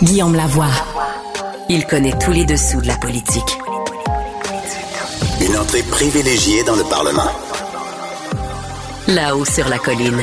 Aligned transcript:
Guillaume 0.00 0.36
Lavoie. 0.36 0.70
Il 1.68 1.84
connaît 1.84 2.16
tous 2.24 2.30
les 2.30 2.44
dessous 2.44 2.80
de 2.80 2.86
la 2.86 2.96
politique. 2.98 3.58
Une 5.40 5.56
entrée 5.56 5.82
privilégiée 5.82 6.62
dans 6.62 6.76
le 6.76 6.84
Parlement. 6.84 7.32
Là-haut 9.08 9.44
sur 9.44 9.68
la 9.68 9.78
colline. 9.78 10.22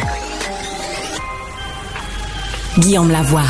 Guillaume 2.79 3.11
Lavoie. 3.11 3.43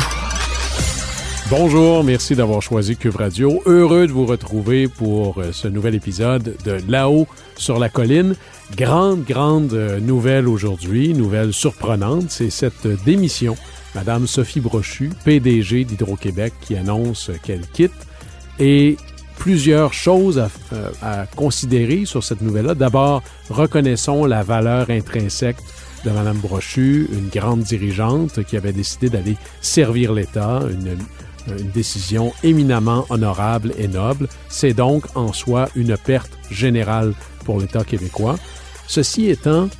Bonjour, 1.48 2.02
merci 2.02 2.34
d'avoir 2.34 2.60
choisi 2.60 2.96
Cube 2.96 3.14
Radio. 3.14 3.62
Heureux 3.64 4.08
de 4.08 4.12
vous 4.12 4.26
retrouver 4.26 4.88
pour 4.88 5.38
euh, 5.38 5.52
ce 5.52 5.68
nouvel 5.68 5.94
épisode 5.94 6.56
de 6.64 6.78
Là-haut 6.88 7.28
sur 7.56 7.78
la 7.78 7.88
colline. 7.88 8.34
Grande, 8.76 9.22
grande 9.22 9.72
euh, 9.74 10.00
nouvelle 10.00 10.48
aujourd'hui, 10.48 11.14
nouvelle 11.14 11.52
surprenante, 11.52 12.30
c'est 12.30 12.50
cette 12.50 12.88
démission 13.04 13.56
Madame 13.96 14.26
Sophie 14.26 14.60
Brochu, 14.60 15.08
PDG 15.24 15.84
d'Hydro-Québec, 15.84 16.52
qui 16.60 16.76
annonce 16.76 17.30
qu'elle 17.42 17.66
quitte. 17.66 17.94
Et 18.58 18.98
plusieurs 19.38 19.94
choses 19.94 20.48
euh, 20.74 20.90
à, 21.00 21.24
considérer 21.34 22.04
sur 22.04 22.22
cette 22.22 22.42
nouvelle-là. 22.42 22.74
D'abord, 22.74 23.22
reconnaissons 23.48 24.26
la 24.26 24.42
valeur 24.42 24.90
intrinsèque 24.90 25.56
de 26.04 26.10
Madame 26.10 26.36
Brochu, 26.36 27.08
une 27.10 27.30
grande 27.30 27.62
dirigeante 27.62 28.44
qui 28.44 28.58
avait 28.58 28.74
décidé 28.74 29.08
d'aller 29.08 29.38
servir 29.62 30.12
l'État, 30.12 30.60
une, 30.70 30.98
une 31.58 31.70
décision 31.70 32.34
éminemment 32.42 33.06
honorable 33.08 33.72
et 33.78 33.88
noble. 33.88 34.28
C'est 34.50 34.74
donc 34.74 35.04
en 35.14 35.32
soi 35.32 35.70
une 35.74 35.96
perte 35.96 36.32
générale 36.50 37.14
pour 37.46 37.60
l'État 37.60 37.82
québécois. 37.82 38.36
Ceci 38.88 39.30
étant, 39.30 39.70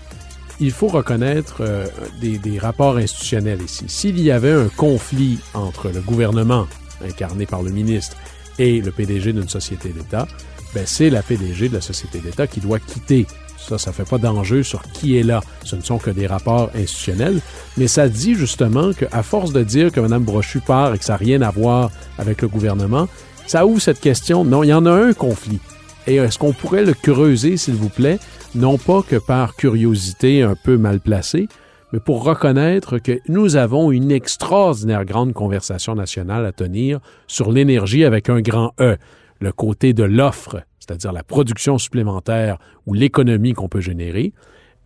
il 0.60 0.70
faut 0.70 0.88
reconnaître 0.88 1.56
euh, 1.60 1.87
des, 2.20 2.59
rapports 2.59 2.97
institutionnels 2.97 3.62
ici. 3.62 3.84
S'il 3.88 4.20
y 4.20 4.30
avait 4.30 4.52
un 4.52 4.69
conflit 4.69 5.38
entre 5.55 5.91
le 5.91 6.01
gouvernement, 6.01 6.66
incarné 7.05 7.47
par 7.47 7.62
le 7.62 7.70
ministre, 7.70 8.17
et 8.58 8.81
le 8.81 8.91
PDG 8.91 9.33
d'une 9.33 9.48
société 9.48 9.91
d'État, 9.91 10.27
ben 10.75 10.84
c'est 10.86 11.11
la 11.11 11.22
PDG 11.22 11.69
de 11.69 11.75
la 11.75 11.81
société 11.81 12.20
d'État 12.20 12.47
qui 12.47 12.61
doit 12.61 12.78
quitter. 12.78 13.27
Ça, 13.58 13.78
ça 13.78 13.92
fait 13.92 14.08
pas 14.08 14.19
d'enjeu 14.19 14.62
sur 14.62 14.83
qui 14.83 15.19
est 15.19 15.22
là. 15.22 15.42
Ce 15.64 15.77
ne 15.77 15.83
sont 15.83 15.98
que 15.98 16.11
des 16.11 16.27
rapports 16.27 16.70
institutionnels, 16.75 17.41
mais 17.77 17.88
ça 17.88 18.09
dit 18.09 18.34
justement 18.34 18.92
qu'à 18.92 19.22
force 19.22 19.53
de 19.53 19.62
dire 19.62 19.92
que 19.92 20.00
Mme 20.00 20.22
Brochu 20.22 20.61
part 20.61 20.94
et 20.94 20.98
que 20.98 21.05
ça 21.05 21.14
n'a 21.14 21.19
rien 21.19 21.42
à 21.42 21.50
voir 21.50 21.91
avec 22.19 22.42
le 22.42 22.48
gouvernement, 22.48 23.09
ça 23.47 23.66
ouvre 23.66 23.81
cette 23.81 24.00
question. 24.00 24.44
Non, 24.44 24.62
il 24.62 24.69
y 24.69 24.72
en 24.72 24.86
a 24.86 24.92
un 24.92 25.12
conflit. 25.12 25.61
Et 26.07 26.17
est-ce 26.17 26.39
qu'on 26.39 26.53
pourrait 26.53 26.85
le 26.85 26.95
creuser, 26.95 27.57
s'il 27.57 27.75
vous 27.75 27.89
plaît, 27.89 28.19
non 28.55 28.79
pas 28.79 29.03
que 29.03 29.17
par 29.17 29.57
curiosité 29.57 30.43
un 30.43 30.55
peu 30.55 30.77
mal 30.77 31.01
placée, 31.01 31.49
mais 31.93 31.99
pour 31.99 32.23
reconnaître 32.23 32.99
que 32.99 33.21
nous 33.29 33.57
avons 33.57 33.91
une 33.91 34.12
extraordinaire 34.12 35.05
grande 35.05 35.33
conversation 35.33 35.95
nationale 35.95 36.47
à 36.47 36.53
tenir 36.53 37.01
sur 37.27 37.51
l'énergie 37.51 38.05
avec 38.05 38.29
un 38.29 38.41
grand 38.41 38.73
E, 38.81 38.97
le 39.41 39.53
côté 39.53 39.93
de 39.93 40.05
l'offre, 40.05 40.62
c'est-à-dire 40.79 41.12
la 41.12 41.25
production 41.25 41.77
supplémentaire 41.77 42.59
ou 42.87 42.95
l'économie 42.95 43.53
qu'on 43.53 43.69
peut 43.69 43.81
générer, 43.81 44.33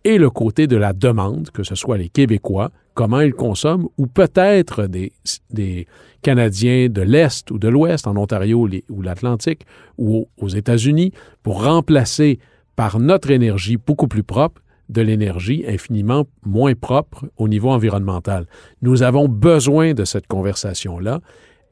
et 0.03 0.17
le 0.17 0.29
côté 0.29 0.67
de 0.67 0.77
la 0.77 0.93
demande, 0.93 1.49
que 1.51 1.63
ce 1.63 1.75
soit 1.75 1.97
les 1.97 2.09
Québécois, 2.09 2.71
comment 2.93 3.21
ils 3.21 3.33
consomment, 3.33 3.87
ou 3.97 4.07
peut-être 4.07 4.87
des, 4.87 5.87
Canadiens 6.21 6.87
de 6.87 7.01
l'Est 7.01 7.49
ou 7.49 7.57
de 7.57 7.67
l'Ouest, 7.67 8.05
en 8.05 8.15
Ontario 8.15 8.67
ou 8.89 9.01
l'Atlantique, 9.01 9.65
ou 9.97 10.27
aux 10.37 10.49
États-Unis, 10.49 11.13
pour 11.41 11.63
remplacer 11.63 12.39
par 12.75 12.99
notre 12.99 13.31
énergie 13.31 13.77
beaucoup 13.77 14.07
plus 14.07 14.23
propre 14.23 14.61
de 14.89 15.01
l'énergie 15.01 15.63
infiniment 15.67 16.25
moins 16.45 16.75
propre 16.75 17.25
au 17.37 17.47
niveau 17.47 17.69
environnemental. 17.69 18.45
Nous 18.81 19.03
avons 19.03 19.27
besoin 19.27 19.93
de 19.93 20.05
cette 20.05 20.27
conversation-là 20.27 21.21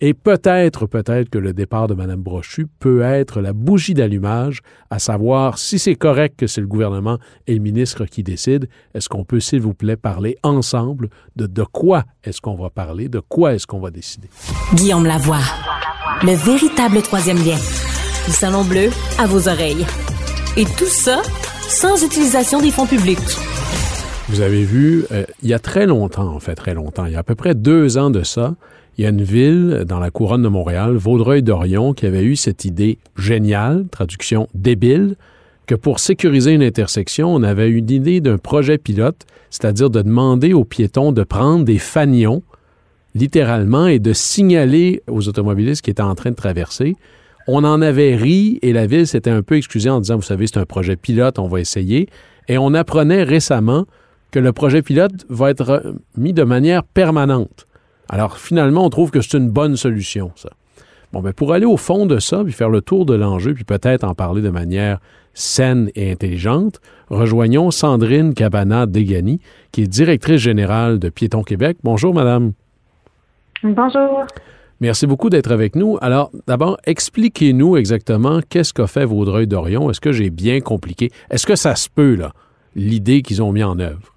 et 0.01 0.13
peut-être, 0.13 0.85
peut-être 0.85 1.29
que 1.29 1.37
le 1.37 1.53
départ 1.53 1.87
de 1.87 1.93
Mme 1.93 2.21
Brochu 2.21 2.67
peut 2.79 3.01
être 3.01 3.41
la 3.41 3.53
bougie 3.53 3.93
d'allumage, 3.93 4.61
à 4.89 4.99
savoir 4.99 5.57
si 5.57 5.79
c'est 5.79 5.95
correct 5.95 6.35
que 6.37 6.47
c'est 6.47 6.61
le 6.61 6.67
gouvernement 6.67 7.17
et 7.47 7.53
le 7.53 7.59
ministre 7.59 8.05
qui 8.05 8.23
décident. 8.23 8.67
Est-ce 8.93 9.09
qu'on 9.09 9.25
peut, 9.25 9.39
s'il 9.39 9.61
vous 9.61 9.73
plaît, 9.73 9.97
parler 9.97 10.37
ensemble 10.43 11.09
de 11.35 11.47
de 11.47 11.63
quoi 11.63 12.03
est-ce 12.23 12.39
qu'on 12.41 12.55
va 12.55 12.69
parler, 12.69 13.09
de 13.09 13.19
quoi 13.19 13.53
est-ce 13.53 13.67
qu'on 13.67 13.79
va 13.79 13.91
décider? 13.91 14.29
Guillaume 14.73 15.05
Lavoie, 15.05 15.39
le 16.23 16.33
véritable 16.33 17.01
troisième 17.01 17.37
lien. 17.37 17.57
Du 18.25 18.31
Salon 18.31 18.63
Bleu 18.63 18.89
à 19.17 19.25
vos 19.25 19.47
oreilles. 19.49 19.85
Et 20.57 20.65
tout 20.65 20.85
ça 20.85 21.21
sans 21.69 22.03
utilisation 22.03 22.61
des 22.61 22.71
fonds 22.71 22.87
publics. 22.87 23.19
Vous 24.29 24.41
avez 24.41 24.63
vu, 24.63 25.05
euh, 25.11 25.23
il 25.41 25.49
y 25.49 25.53
a 25.53 25.59
très 25.59 25.85
longtemps, 25.85 26.27
en 26.27 26.39
fait, 26.39 26.55
très 26.55 26.73
longtemps, 26.73 27.05
il 27.05 27.13
y 27.13 27.15
a 27.15 27.19
à 27.19 27.23
peu 27.23 27.35
près 27.35 27.55
deux 27.55 27.97
ans 27.97 28.09
de 28.11 28.23
ça, 28.23 28.55
il 28.99 29.03
y 29.03 29.05
a 29.05 29.11
une 29.11 29.23
ville 29.23 29.85
dans 29.87 29.99
la 29.99 30.11
couronne 30.11 30.43
de 30.43 30.49
Montréal, 30.49 30.97
Vaudreuil-Dorion, 30.97 31.93
qui 31.93 32.05
avait 32.05 32.21
eu 32.21 32.35
cette 32.35 32.65
idée 32.65 32.99
géniale, 33.17 33.85
traduction 33.89 34.49
débile, 34.53 35.15
que 35.67 35.75
pour 35.75 36.01
sécuriser 36.01 36.51
une 36.51 36.63
intersection, 36.63 37.33
on 37.33 37.41
avait 37.41 37.69
eu 37.69 37.77
une 37.77 37.89
idée 37.89 38.19
d'un 38.19 38.37
projet 38.37 38.77
pilote, 38.77 39.25
c'est-à-dire 39.51 39.89
de 39.89 40.01
demander 40.01 40.51
aux 40.51 40.65
piétons 40.65 41.13
de 41.13 41.23
prendre 41.23 41.63
des 41.63 41.77
fanions, 41.77 42.43
littéralement, 43.15 43.87
et 43.87 43.99
de 43.99 44.11
signaler 44.11 45.01
aux 45.07 45.29
automobilistes 45.29 45.81
qui 45.81 45.91
étaient 45.91 46.01
en 46.01 46.15
train 46.15 46.31
de 46.31 46.35
traverser. 46.35 46.97
On 47.47 47.63
en 47.63 47.81
avait 47.81 48.17
ri 48.17 48.59
et 48.63 48.73
la 48.73 48.85
ville 48.85 49.07
s'était 49.07 49.29
un 49.31 49.43
peu 49.43 49.55
excusée 49.55 49.89
en 49.89 50.01
disant, 50.01 50.17
vous 50.17 50.23
savez, 50.23 50.45
c'est 50.45 50.59
un 50.59 50.65
projet 50.65 50.97
pilote, 50.97 51.39
on 51.39 51.47
va 51.47 51.61
essayer. 51.61 52.09
Et 52.49 52.57
on 52.57 52.73
apprenait 52.73 53.23
récemment 53.23 53.85
que 54.31 54.39
le 54.39 54.51
projet 54.51 54.81
pilote 54.81 55.25
va 55.29 55.51
être 55.51 55.95
mis 56.17 56.33
de 56.33 56.43
manière 56.43 56.83
permanente. 56.83 57.65
Alors 58.09 58.37
finalement, 58.37 58.85
on 58.85 58.89
trouve 58.89 59.11
que 59.11 59.21
c'est 59.21 59.37
une 59.37 59.49
bonne 59.49 59.75
solution, 59.75 60.31
ça. 60.35 60.49
Bon, 61.11 61.21
mais 61.21 61.29
ben, 61.29 61.33
pour 61.33 61.53
aller 61.53 61.65
au 61.65 61.77
fond 61.77 62.05
de 62.05 62.19
ça, 62.19 62.43
puis 62.43 62.53
faire 62.53 62.69
le 62.69 62.81
tour 62.81 63.05
de 63.05 63.15
l'enjeu, 63.15 63.55
puis 63.55 63.63
peut-être 63.63 64.03
en 64.03 64.13
parler 64.13 64.43
de 64.43 64.49
manière 64.49 64.99
saine 65.33 65.89
et 65.95 66.11
intelligente, 66.11 66.79
rejoignons 67.09 67.71
Sandrine 67.71 68.33
Cabana-Degani, 68.33 69.39
qui 69.71 69.83
est 69.83 69.87
directrice 69.87 70.41
générale 70.41 70.99
de 70.99 71.09
Piéton 71.09 71.41
Québec. 71.41 71.77
Bonjour, 71.83 72.13
madame. 72.13 72.53
Bonjour. 73.63 74.25
Merci 74.81 75.07
beaucoup 75.07 75.29
d'être 75.29 75.51
avec 75.51 75.75
nous. 75.75 75.97
Alors, 76.01 76.31
d'abord, 76.47 76.77
expliquez-nous 76.85 77.75
exactement 77.75 78.39
qu'est-ce 78.47 78.73
qu'a 78.73 78.87
fait 78.87 79.03
Vaudreuil-Dorion. 79.03 79.89
Est-ce 79.89 79.99
que 79.99 80.11
j'ai 80.11 80.29
bien 80.29 80.61
compliqué? 80.61 81.09
Est-ce 81.29 81.45
que 81.45 81.55
ça 81.55 81.75
se 81.75 81.89
peut, 81.89 82.15
là, 82.15 82.33
l'idée 82.75 83.21
qu'ils 83.21 83.41
ont 83.41 83.51
mis 83.51 83.63
en 83.63 83.79
œuvre? 83.79 84.13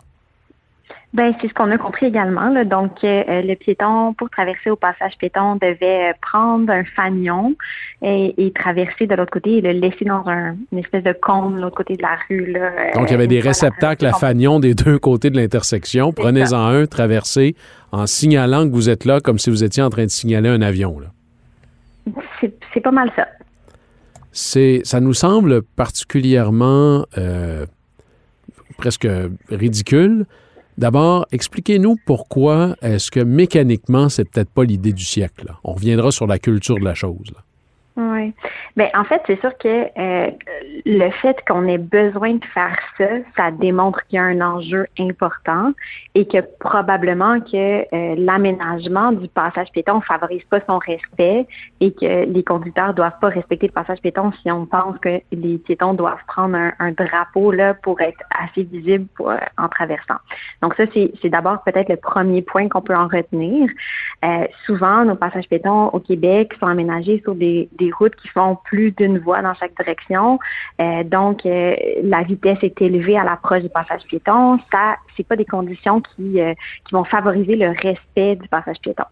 Ben, 1.14 1.34
c'est 1.40 1.48
ce 1.48 1.52
qu'on 1.52 1.70
a 1.70 1.76
compris 1.76 2.06
également. 2.06 2.48
Là. 2.48 2.64
Donc, 2.64 3.04
euh, 3.04 3.22
le 3.42 3.54
piéton, 3.54 4.14
pour 4.14 4.30
traverser 4.30 4.70
au 4.70 4.76
passage 4.76 5.12
piéton, 5.18 5.56
devait 5.56 6.10
euh, 6.10 6.12
prendre 6.22 6.72
un 6.72 6.84
fanion 6.84 7.54
et, 8.00 8.50
traverser 8.54 9.06
de 9.06 9.14
l'autre 9.14 9.30
côté 9.30 9.58
et 9.58 9.60
le 9.60 9.72
laisser 9.72 10.06
dans 10.06 10.26
un, 10.26 10.56
une 10.72 10.78
espèce 10.78 11.04
de 11.04 11.12
cône 11.12 11.56
de 11.56 11.60
l'autre 11.60 11.76
côté 11.76 11.96
de 11.96 12.02
la 12.02 12.16
rue. 12.28 12.52
Là, 12.52 12.60
euh, 12.60 12.92
Donc, 12.94 13.08
il 13.08 13.12
y 13.12 13.14
avait 13.14 13.26
des 13.26 13.40
réceptacles 13.40 14.06
à 14.06 14.14
fanion 14.14 14.58
des 14.58 14.74
deux 14.74 14.98
côtés 14.98 15.28
de 15.28 15.36
l'intersection. 15.36 16.14
Prenez-en 16.14 16.66
un, 16.66 16.86
traversez 16.86 17.56
en 17.90 18.06
signalant 18.06 18.66
que 18.66 18.72
vous 18.72 18.88
êtes 18.88 19.04
là 19.04 19.20
comme 19.20 19.38
si 19.38 19.50
vous 19.50 19.64
étiez 19.64 19.82
en 19.82 19.90
train 19.90 20.04
de 20.04 20.10
signaler 20.10 20.48
un 20.48 20.62
avion. 20.62 20.96
C'est 22.40 22.80
pas 22.80 22.90
mal 22.90 23.12
ça. 23.14 23.28
C'est, 24.32 24.80
ça 24.84 25.00
nous 25.00 25.12
semble 25.12 25.62
particulièrement 25.62 27.04
presque 28.78 29.06
ridicule 29.50 30.24
D'abord, 30.78 31.26
expliquez-nous 31.32 31.96
pourquoi 32.06 32.76
est-ce 32.80 33.10
que 33.10 33.20
mécaniquement, 33.20 34.08
c'est 34.08 34.24
peut-être 34.24 34.50
pas 34.50 34.64
l'idée 34.64 34.92
du 34.92 35.04
siècle. 35.04 35.52
On 35.64 35.72
reviendra 35.72 36.10
sur 36.10 36.26
la 36.26 36.38
culture 36.38 36.78
de 36.78 36.84
la 36.84 36.94
chose. 36.94 37.32
Oui. 38.12 38.34
Ben 38.76 38.88
en 38.94 39.04
fait, 39.04 39.22
c'est 39.26 39.40
sûr 39.40 39.56
que 39.56 39.68
euh, 39.68 40.30
le 40.84 41.10
fait 41.10 41.36
qu'on 41.46 41.66
ait 41.66 41.78
besoin 41.78 42.34
de 42.34 42.44
faire 42.44 42.76
ça, 42.98 43.06
ça 43.36 43.50
démontre 43.50 44.04
qu'il 44.06 44.16
y 44.16 44.18
a 44.18 44.24
un 44.24 44.40
enjeu 44.40 44.86
important 44.98 45.72
et 46.14 46.26
que 46.26 46.38
probablement 46.60 47.40
que 47.40 47.82
euh, 47.94 48.14
l'aménagement 48.18 49.12
du 49.12 49.28
passage 49.28 49.70
piéton 49.72 50.00
favorise 50.02 50.44
pas 50.44 50.60
son 50.68 50.78
respect 50.78 51.46
et 51.80 51.92
que 51.92 52.26
les 52.26 52.44
conducteurs 52.44 52.92
doivent 52.92 53.18
pas 53.20 53.28
respecter 53.28 53.68
le 53.68 53.72
passage 53.72 54.00
piéton 54.00 54.32
si 54.42 54.50
on 54.50 54.66
pense 54.66 54.98
que 54.98 55.20
les 55.32 55.58
piétons 55.58 55.94
doivent 55.94 56.24
prendre 56.26 56.56
un, 56.78 56.92
drapeau 56.92 57.52
là 57.52 57.72
pour 57.72 58.00
être 58.02 58.22
assez 58.30 58.64
visibles 58.64 59.06
euh, 59.20 59.38
en 59.56 59.68
traversant. 59.68 60.16
Donc 60.60 60.74
ça, 60.74 60.84
c'est 60.92 61.30
d'abord 61.30 61.62
peut-être 61.62 61.88
le 61.88 61.96
premier 61.96 62.42
point 62.42 62.68
qu'on 62.68 62.82
peut 62.82 62.94
en 62.94 63.08
retenir. 63.08 63.68
souvent, 64.66 65.04
nos 65.04 65.16
passages 65.16 65.48
piétons 65.48 65.86
au 65.88 66.00
Québec 66.00 66.52
sont 66.60 66.66
aménagés 66.66 67.20
sur 67.24 67.34
des 67.34 67.68
routes 67.98 68.11
qui 68.16 68.28
font 68.28 68.56
plus 68.64 68.92
d'une 68.92 69.18
voie 69.18 69.42
dans 69.42 69.54
chaque 69.54 69.74
direction. 69.76 70.38
Euh, 70.80 71.04
donc, 71.04 71.44
euh, 71.46 71.74
la 72.02 72.22
vitesse 72.22 72.58
est 72.62 72.80
élevée 72.80 73.18
à 73.18 73.24
l'approche 73.24 73.62
du 73.62 73.68
passage 73.68 74.02
piéton. 74.04 74.58
Ça, 74.70 74.96
c'est 75.16 75.26
pas 75.26 75.36
des 75.36 75.44
conditions 75.44 76.00
qui, 76.00 76.40
euh, 76.40 76.54
qui 76.86 76.94
vont 76.94 77.04
favoriser 77.04 77.56
le 77.56 77.70
respect 77.70 78.36
du 78.36 78.48
passage 78.48 78.78
piéton. 78.80 79.04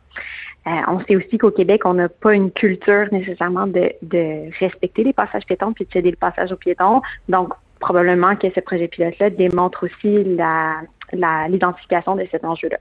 on 0.67 1.01
sait 1.01 1.17
aussi 1.17 1.39
qu'au 1.39 1.51
Québec, 1.51 1.83
on 1.85 1.95
n'a 1.95 2.09
pas 2.09 2.35
une 2.35 2.51
culture 2.51 3.07
nécessairement 3.13 3.67
de, 3.67 3.93
de 4.03 4.51
respecter 4.59 5.05
les 5.05 5.13
passages 5.13 5.45
piétons 5.47 5.73
puis 5.73 5.85
de 5.85 5.91
céder 5.93 6.11
le 6.11 6.17
passage 6.17 6.53
aux 6.53 6.57
piétons. 6.57 7.03
Donc, 7.29 7.53
probablement 7.81 8.37
que 8.37 8.49
ce 8.55 8.61
projet 8.61 8.89
pilote-là 8.89 9.31
démontre 9.31 9.87
aussi 9.87 10.25
la 10.37 10.83
l'identification 11.13 12.17
de 12.17 12.27
cet 12.31 12.45
enjeu-là. 12.45 12.79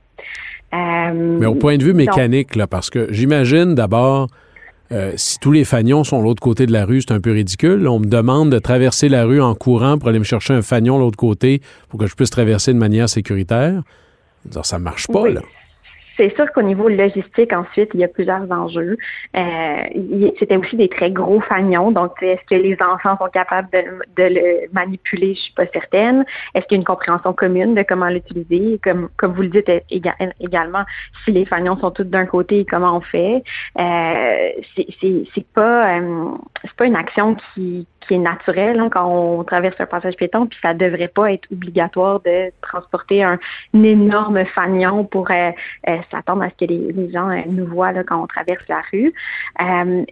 Mais 1.14 1.46
au 1.46 1.56
point 1.56 1.78
de 1.78 1.84
vue 1.84 1.94
mécanique, 1.94 2.56
là, 2.56 2.68
parce 2.68 2.90
que 2.90 3.12
j'imagine 3.12 3.76
d'abord, 3.76 4.28
si 5.16 5.40
tous 5.40 5.52
les 5.52 5.66
fanions 5.66 6.04
sont 6.04 6.20
de 6.20 6.24
l'autre 6.24 6.42
côté 6.42 6.66
de 6.66 6.72
la 6.72 6.86
rue, 6.86 7.02
c'est 7.02 7.14
un 7.14 7.20
peu 7.20 7.32
ridicule. 7.32 7.88
On 7.88 8.00
me 8.00 8.08
demande 8.08 8.52
de 8.52 8.60
traverser 8.60 9.10
la 9.10 9.26
rue 9.26 9.42
en 9.42 9.54
courant 9.56 9.98
pour 9.98 10.10
aller 10.10 10.20
me 10.20 10.24
chercher 10.24 10.54
un 10.54 10.62
fanion 10.62 10.98
de 10.98 11.04
l'autre 11.04 11.18
côté 11.18 11.62
pour 11.90 12.00
que 12.00 12.08
je 12.08 12.16
puisse 12.16 12.32
traverser 12.32 12.74
de 12.74 12.80
manière 12.80 13.08
sécuritaire. 13.10 13.84
Ça 14.64 14.80
ne 14.80 14.84
marche 14.84 15.08
pas, 15.08 15.30
là. 15.30 15.42
C'est 16.20 16.36
sûr 16.36 16.52
qu'au 16.52 16.62
niveau 16.62 16.90
logistique, 16.90 17.54
ensuite, 17.54 17.92
il 17.94 18.02
y 18.02 18.04
a 18.04 18.10
plusieurs 18.10 18.52
enjeux. 18.52 18.98
Euh, 19.38 19.84
C'était 20.38 20.58
aussi 20.58 20.76
des 20.76 20.90
très 20.90 21.12
gros 21.12 21.40
fanions. 21.40 21.92
Donc, 21.92 22.22
est-ce 22.22 22.44
que 22.46 22.62
les 22.62 22.78
enfants 22.82 23.18
sont 23.18 23.30
capables 23.30 23.70
de, 23.72 24.24
le 24.24 24.68
manipuler? 24.74 25.36
Je 25.36 25.40
suis 25.40 25.54
pas 25.54 25.66
certaine. 25.68 26.26
Est-ce 26.54 26.66
qu'il 26.66 26.76
y 26.76 26.80
a 26.80 26.82
une 26.82 26.86
compréhension 26.86 27.32
commune 27.32 27.74
de 27.74 27.84
comment 27.84 28.10
l'utiliser? 28.10 28.82
Comme, 28.84 29.08
comme 29.16 29.32
vous 29.32 29.44
le 29.44 29.48
dites 29.48 29.72
également, 29.90 30.84
si 31.24 31.32
les 31.32 31.46
fanions 31.46 31.78
sont 31.80 31.92
tous 31.92 32.04
d'un 32.04 32.26
côté, 32.26 32.66
comment 32.70 32.98
on 32.98 33.02
fait? 33.02 33.42
Euh, 33.80 34.50
c'est 34.76 35.48
pas, 35.54 36.00
euh, 36.00 36.32
pas 36.76 36.86
une 36.86 36.98
action 36.98 37.38
qui, 37.54 37.88
qui 38.10 38.16
est 38.16 38.18
naturelle 38.18 38.80
hein, 38.80 38.90
quand 38.92 39.06
on 39.06 39.44
traverse 39.44 39.76
un 39.80 39.86
passage 39.86 40.16
piéton, 40.16 40.48
puis 40.48 40.58
ça 40.62 40.74
devrait 40.74 41.08
pas 41.08 41.32
être 41.32 41.48
obligatoire 41.52 42.20
de 42.22 42.52
transporter 42.62 43.24
un, 43.24 43.40
énorme 43.74 44.44
fanion 44.46 45.06
pour 45.06 45.30
euh, 45.32 45.52
euh, 45.88 45.98
s'attendre 46.12 46.44
à 46.44 46.50
ce 46.50 46.66
que 46.66 46.72
les, 46.72 47.12
gens 47.12 47.30
euh, 47.30 47.42
nous 47.48 47.66
voient 47.66 47.92
là, 47.92 48.04
quand 48.04 48.22
on 48.22 48.28
traverse 48.28 48.64
la 48.68 48.82
rue. 48.92 49.14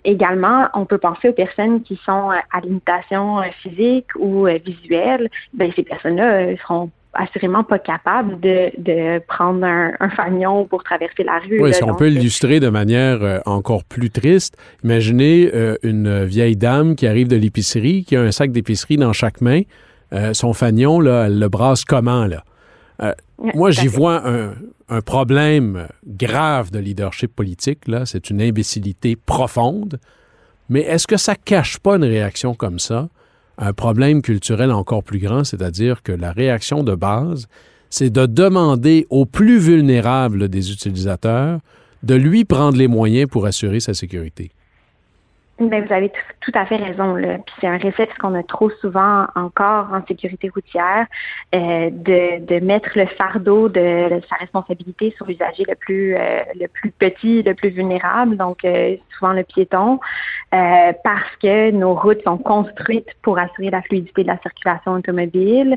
également, 0.04 0.68
on 0.74 0.86
peut 0.86 0.98
penser 0.98 1.30
aux 1.30 1.34
personnes 1.34 1.82
qui 1.84 2.00
sont 2.06 2.30
à 2.30 2.60
limitation 2.62 3.42
physique 3.62 4.08
ou 4.18 4.46
visuelle. 4.46 5.30
Ben, 5.54 5.72
ces 5.76 5.84
personnes-là 5.84 6.56
seront 6.58 6.90
assurément 7.18 7.64
pas 7.64 7.80
capable 7.80 8.40
de, 8.40 9.20
prendre 9.28 9.66
un, 9.66 10.10
fanion 10.10 10.66
pour 10.66 10.84
traverser 10.84 11.24
la 11.24 11.40
rue. 11.40 11.62
Oui, 11.62 11.74
si 11.74 11.84
on 11.84 11.96
peut 11.96 12.08
l'illustrer 12.08 12.60
de 12.60 12.70
manière 12.70 13.22
euh, 13.22 13.40
encore 13.46 13.84
plus 13.84 14.10
triste, 14.10 14.58
imaginez 14.84 15.50
euh, 15.54 15.76
une 15.84 16.24
vieille 16.24 16.56
dame 16.56 16.96
qui 16.96 17.08
arrive 17.08 17.28
de 17.28 17.36
l'épicerie, 17.36 18.06
qui 18.06 18.16
a 18.16 18.22
un 18.22 18.32
sac 18.32 18.52
d'épicerie 18.52 18.98
dans 18.98 19.14
chaque 19.14 19.42
main. 19.42 19.62
Euh, 20.14 20.34
son 20.34 20.54
fanion, 20.54 21.00
là, 21.00 21.26
elle 21.26 21.40
le 21.40 21.50
brasse 21.50 21.84
comment, 21.84 22.26
là? 22.26 22.44
Moi, 23.54 23.72
j'y 23.72 23.88
vois 23.88 24.28
un, 24.28 24.56
un, 24.90 25.02
problème 25.02 25.88
grave 26.06 26.72
de 26.72 26.80
leadership 26.80 27.36
politique, 27.36 27.88
là. 27.88 28.06
C'est 28.06 28.30
une 28.30 28.42
imbécilité 28.42 29.16
profonde. 29.16 30.00
Mais 30.70 30.82
est-ce 30.82 31.08
que 31.08 31.18
ça 31.18 31.36
cache 31.36 31.78
pas 31.78 31.96
une 31.96 32.04
réaction 32.04 32.56
comme 32.56 32.80
ça? 32.80 33.10
un 33.58 33.74
problème 33.74 34.22
culturel 34.22 34.72
encore 34.72 35.04
plus 35.04 35.20
grand, 35.20 35.44
c'est-à-dire 35.44 36.04
que 36.04 36.12
la 36.12 36.32
réaction 36.32 36.84
de 36.84 36.96
base, 36.96 37.48
c'est 37.90 38.10
de 38.10 38.26
demander 38.26 39.08
aux 39.10 39.26
plus 39.26 39.60
vulnérables 39.60 40.50
des 40.50 40.72
utilisateurs 40.72 41.60
de 42.04 42.16
lui 42.16 42.46
prendre 42.46 42.78
les 42.78 42.88
moyens 42.88 43.28
pour 43.30 43.46
assurer 43.46 43.80
sa 43.80 43.94
sécurité. 43.94 44.52
Ben, 45.60 45.84
vous 45.84 45.92
avez 45.92 46.12
tout, 46.42 46.52
à 46.54 46.68
fait 46.68 46.76
raison. 46.76 47.16
Là. 47.16 47.40
Puis 47.40 47.56
c'est 47.60 47.68
un 47.68 47.78
réflexe 47.78 48.16
qu'on 48.20 48.36
a 48.36 48.44
trop 48.44 48.70
souvent 48.70 49.26
encore 49.36 49.88
en 49.92 50.06
sécurité 50.06 50.50
routière, 50.50 51.08
euh, 51.56 51.90
de, 51.90 52.46
de 52.46 52.64
mettre 52.64 52.90
le 52.96 53.08
fardeau 53.08 53.68
de, 53.68 54.22
sa 54.30 54.36
responsabilité 54.36 55.16
sur 55.18 55.26
l'usager 55.26 55.66
le 55.68 55.74
plus 55.74 56.16
euh, 56.16 56.42
le 56.60 56.68
plus 56.68 56.92
petit, 56.92 57.42
le 57.42 57.56
plus 57.56 57.70
vulnérable, 57.70 58.38
donc 58.38 58.64
euh, 58.66 58.98
souvent 59.18 59.34
le 59.34 59.44
piéton, 59.44 60.00
euh, 60.54 60.94
parce 61.04 61.36
que 61.42 61.72
nos 61.72 61.96
routes 61.96 62.24
sont 62.24 62.38
construites 62.38 63.10
pour 63.24 63.40
assurer 63.40 63.72
la 63.72 63.82
fluidité 63.82 64.22
de 64.22 64.28
la 64.28 64.38
circulation 64.40 64.94
automobile, 64.94 65.76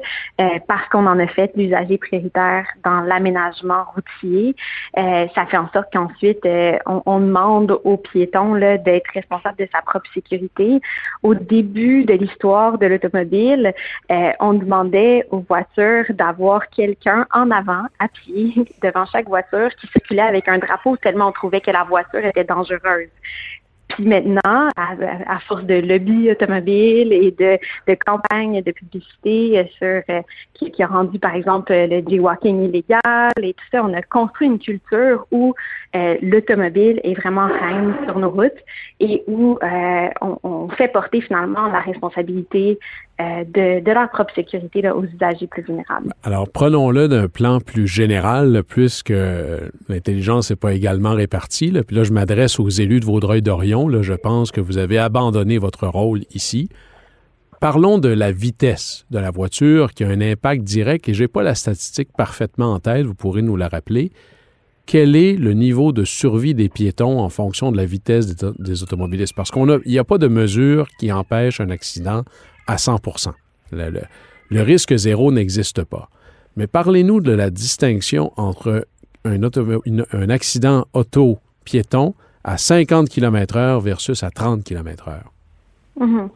parce 0.66 0.86
qu'on 0.90 1.06
en 1.06 1.18
a 1.18 1.26
fait 1.26 1.52
l'usager 1.56 1.96
prioritaire 1.96 2.66
dans 2.84 3.00
l'aménagement 3.00 3.84
routier. 3.94 4.54
ça 4.94 5.46
fait 5.46 5.56
en 5.56 5.68
sorte 5.72 5.88
qu'ensuite 5.92 6.46
on, 6.86 7.02
on, 7.06 7.20
demande 7.20 7.80
aux 7.84 7.96
piétons 7.96 8.54
d'être 8.56 9.10
responsables 9.14 9.56
de 9.58 9.68
sa 9.72 9.82
propre 9.82 10.08
sécurité. 10.12 10.80
Au 11.22 11.34
début 11.34 12.04
de 12.04 12.14
l'histoire 12.14 12.78
de 12.78 12.86
l'automobile, 12.86 13.72
euh, 14.10 14.32
on 14.40 14.54
demandait 14.54 15.26
aux 15.30 15.40
voitures 15.40 16.04
d'avoir 16.10 16.68
quelqu'un 16.70 17.26
en 17.32 17.50
avant, 17.50 17.84
à 17.98 18.08
pied, 18.08 18.54
devant 18.82 19.06
chaque 19.06 19.28
voiture, 19.28 19.70
qui 19.76 19.86
circulait 19.88 20.22
avec 20.22 20.48
un 20.48 20.58
drapeau 20.58 20.96
tellement 20.96 21.28
on 21.28 21.32
trouvait 21.32 21.60
que 21.60 21.70
la 21.70 21.84
voiture 21.84 22.24
était 22.24 22.44
dangereuse. 22.44 23.08
Puis 23.90 24.06
maintenant, 24.06 24.68
à, 24.76 25.38
force 25.40 25.64
de 25.64 25.74
lobby 25.74 26.30
automobile 26.30 27.12
et 27.12 27.30
de, 27.32 27.58
de 27.88 27.98
campagne 28.06 28.62
de 28.62 28.70
publicité 28.70 29.58
euh, 29.58 29.64
sur 29.78 30.02
euh, 30.14 30.22
qui, 30.54 30.70
qui, 30.70 30.82
a 30.82 30.86
rendu 30.86 31.18
par 31.18 31.34
exemple 31.34 31.72
le 31.72 32.02
jaywalking 32.08 32.68
illégal 32.68 33.32
et 33.42 33.52
tout 33.52 33.64
ça, 33.72 33.82
on 33.84 33.92
a 33.92 34.02
construit 34.02 34.46
une 34.46 34.58
culture 34.58 35.26
où 35.32 35.54
euh, 35.96 36.16
l'automobile 36.22 37.00
est 37.02 37.14
vraiment 37.14 37.46
reine 37.46 37.94
sur 38.04 38.18
nos 38.18 38.30
routes 38.30 38.52
et 39.00 39.24
où 39.26 39.58
on, 40.20 40.38
on, 40.42 40.68
fait 40.70 40.88
porter 40.88 41.20
finalement 41.20 41.66
la 41.66 41.80
responsabilité 41.80 42.78
de, 43.44 43.80
de, 43.80 43.90
leur 43.92 44.10
propre 44.10 44.34
sécurité 44.34 44.88
aux 44.90 45.04
usagers 45.04 45.46
plus 45.46 45.62
vulnérables. 45.62 46.12
Alors 46.22 46.48
prenons-le 46.48 47.08
d'un 47.08 47.28
plan 47.28 47.60
plus 47.60 47.86
général, 47.86 48.62
puisque 48.66 49.12
l'intelligence 49.88 50.50
n'est 50.50 50.56
pas 50.56 50.72
également 50.72 51.12
répartie. 51.14 51.72
Puis 51.86 51.96
là, 51.96 52.04
je 52.04 52.12
m'adresse 52.12 52.58
aux 52.58 52.68
élus 52.68 53.00
de 53.00 53.04
Vaudreuil-Dorion 53.04 53.90
je 54.02 54.14
pense 54.14 54.50
que 54.50 54.60
vous 54.60 54.78
avez 54.78 54.98
abandonné 54.98 55.58
votre 55.58 55.86
rôle 55.86 56.20
ici. 56.34 56.68
Parlons 57.60 57.98
de 57.98 58.08
la 58.08 58.32
vitesse 58.32 59.04
de 59.10 59.18
la 59.18 59.30
voiture 59.30 59.92
qui 59.92 60.04
a 60.04 60.08
un 60.08 60.20
impact 60.20 60.62
direct, 60.62 61.08
et 61.08 61.14
je 61.14 61.22
n'ai 61.22 61.28
pas 61.28 61.42
la 61.42 61.54
statistique 61.54 62.08
parfaitement 62.16 62.72
en 62.72 62.80
tête, 62.80 63.04
vous 63.04 63.14
pourrez 63.14 63.42
nous 63.42 63.56
la 63.56 63.68
rappeler. 63.68 64.12
Quel 64.86 65.14
est 65.14 65.36
le 65.36 65.52
niveau 65.52 65.92
de 65.92 66.04
survie 66.04 66.54
des 66.54 66.68
piétons 66.68 67.20
en 67.20 67.28
fonction 67.28 67.70
de 67.70 67.76
la 67.76 67.84
vitesse 67.84 68.34
des, 68.34 68.82
automobilistes? 68.82 69.34
Parce 69.34 69.50
qu'il 69.50 69.80
n'y 69.86 69.98
a, 69.98 70.04
pas 70.04 70.18
de 70.18 70.26
mesure 70.26 70.88
qui 70.98 71.12
empêche 71.12 71.60
un 71.60 71.70
accident 71.70 72.24
à 72.70 72.78
100 72.78 73.00
le, 73.72 74.02
le, 74.50 74.62
risque 74.62 74.94
zéro 74.96 75.32
n'existe 75.32 75.82
pas. 75.84 76.08
Mais 76.56 76.66
parlez-nous 76.66 77.20
de 77.20 77.32
la 77.32 77.50
distinction 77.50 78.32
entre 78.36 78.86
un, 79.24 80.30
accident 80.30 80.86
auto-piéton 80.92 82.14
à 82.44 82.56
50 82.56 83.08
km 83.08 83.56
heure 83.56 83.80
versus 83.80 84.22
à 84.22 84.30
30 84.30 84.64
km 84.64 85.08
heure? 85.08 85.32
Mm 85.98 86.28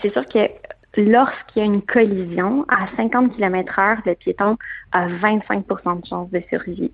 c'est 0.00 0.12
sûr 0.12 0.24
que 0.26 0.48
lorsqu'il 0.96 1.62
y 1.62 1.62
a 1.62 1.64
une 1.64 1.82
collision 1.82 2.64
à 2.68 2.86
50 2.96 3.36
km 3.36 3.78
heure, 3.78 3.98
le 4.04 4.14
piéton 4.14 4.56
a 4.92 5.08
25% 5.08 6.00
de 6.00 6.06
chance 6.06 6.30
de 6.30 6.42
survie. 6.48 6.92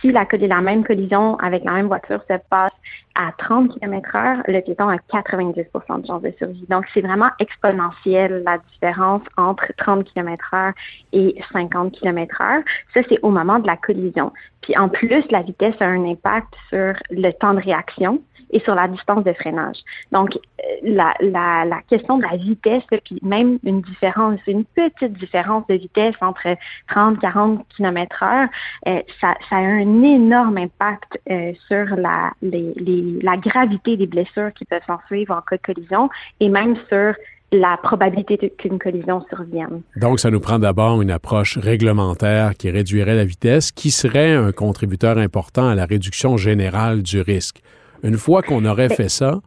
Si 0.00 0.12
la, 0.12 0.26
même 0.60 0.84
collision 0.84 1.36
avec 1.38 1.64
la 1.64 1.72
même 1.72 1.86
voiture 1.86 2.20
se 2.28 2.34
passe 2.50 2.72
à 3.14 3.32
30 3.38 3.78
km 3.78 4.16
heure, 4.16 4.42
le 4.46 4.60
piéton 4.60 4.88
a 4.88 4.96
90% 4.96 6.02
de 6.02 6.06
chance 6.06 6.22
de 6.22 6.32
survie. 6.38 6.66
Donc, 6.68 6.84
c'est 6.92 7.00
vraiment 7.00 7.30
exponentiel 7.38 8.42
la 8.44 8.58
différence 8.72 9.22
entre 9.36 9.66
30 9.78 10.04
km 10.04 10.54
heure 10.54 10.72
et 11.12 11.36
50 11.52 11.92
km 11.92 12.40
heure. 12.40 12.62
Ça, 12.94 13.00
c'est 13.08 13.18
au 13.22 13.30
moment 13.30 13.58
de 13.58 13.66
la 13.66 13.76
collision. 13.76 14.32
Puis 14.62 14.76
en 14.76 14.88
plus, 14.88 15.24
la 15.30 15.42
vitesse 15.42 15.76
a 15.80 15.86
un 15.86 16.04
impact 16.04 16.52
sur 16.68 16.94
le 17.10 17.30
temps 17.32 17.54
de 17.54 17.60
réaction 17.60 18.20
et 18.50 18.60
sur 18.60 18.74
la 18.74 18.88
distance 18.88 19.24
de 19.24 19.32
freinage. 19.32 19.78
Donc, 20.12 20.36
euh, 20.36 20.64
la, 20.82 21.80
question 21.88 22.18
de 22.18 22.22
la 22.22 22.36
vitesse, 22.36 22.82
puis 23.04 23.18
même 23.22 23.58
une 23.64 23.82
différence, 23.82 24.38
une 24.46 24.64
petite 24.64 25.14
différence 25.14 25.66
de 25.68 25.74
vitesse 25.74 26.14
entre 26.20 26.56
30 26.88 27.20
40 27.20 27.66
km 27.76 28.22
heure, 28.22 28.48
euh, 28.88 29.00
ça, 29.20 29.34
a 29.50 29.56
un 29.56 30.02
énorme 30.02 30.58
impact 30.58 31.20
euh, 31.30 31.52
sur 31.68 31.96
la, 31.96 32.32
la 32.42 33.36
gravité 33.36 33.96
des 33.96 34.06
blessures 34.06 34.52
qui 34.54 34.64
peuvent 34.64 34.82
s'en 34.86 35.00
suivre 35.06 35.34
en 35.34 35.40
cas 35.40 35.56
de 35.56 35.62
collision 35.62 36.08
et 36.40 36.48
même 36.48 36.76
sur 36.88 37.14
la 37.52 37.76
probabilité 37.76 38.52
qu'une 38.58 38.78
collision 38.78 39.24
survienne. 39.28 39.82
Donc, 39.96 40.20
ça 40.20 40.30
nous 40.30 40.40
prend 40.40 40.58
d'abord 40.58 41.00
une 41.00 41.10
approche 41.10 41.58
réglementaire 41.58 42.54
qui 42.56 42.70
réduirait 42.70 43.14
la 43.14 43.24
vitesse, 43.24 43.70
qui 43.70 43.90
serait 43.90 44.34
un 44.34 44.52
contributeur 44.52 45.18
important 45.18 45.68
à 45.68 45.74
la 45.74 45.86
réduction 45.86 46.36
générale 46.36 47.02
du 47.02 47.20
risque. 47.20 47.62
Une 48.02 48.16
fois 48.16 48.42
qu'on 48.42 48.64
aurait 48.64 48.88
fait 48.88 49.08
ça, 49.08 49.40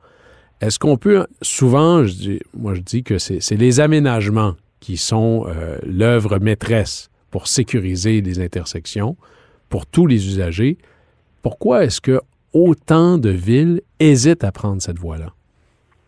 est-ce 0.62 0.79
qu'on 0.79 0.98
peut, 0.98 1.25
souvent, 1.41 2.06
je 2.06 2.13
dis, 2.13 2.39
moi 2.58 2.74
je 2.74 2.82
dis 2.82 3.03
que 3.03 3.18
c'est 3.18 3.56
les 3.56 3.79
aménagements 3.79 4.56
qui 4.79 4.98
sont 4.98 5.46
euh, 5.48 5.77
l'œuvre 5.86 6.39
maîtresse 6.39 7.10
pour 7.32 7.48
sécuriser 7.48 8.22
les 8.22 8.39
intersections 8.39 9.15
pour 9.70 9.86
tous 9.86 10.08
les 10.08 10.27
usagers. 10.27 10.77
Pourquoi 11.41 11.86
est-ce 11.86 12.01
que 12.01 12.20
autant 12.53 13.18
de 13.18 13.29
villes 13.29 13.82
hésitent 14.00 14.44
à 14.44 14.51
prendre 14.51 14.82
cette 14.82 15.00
voie-là? 15.00 15.34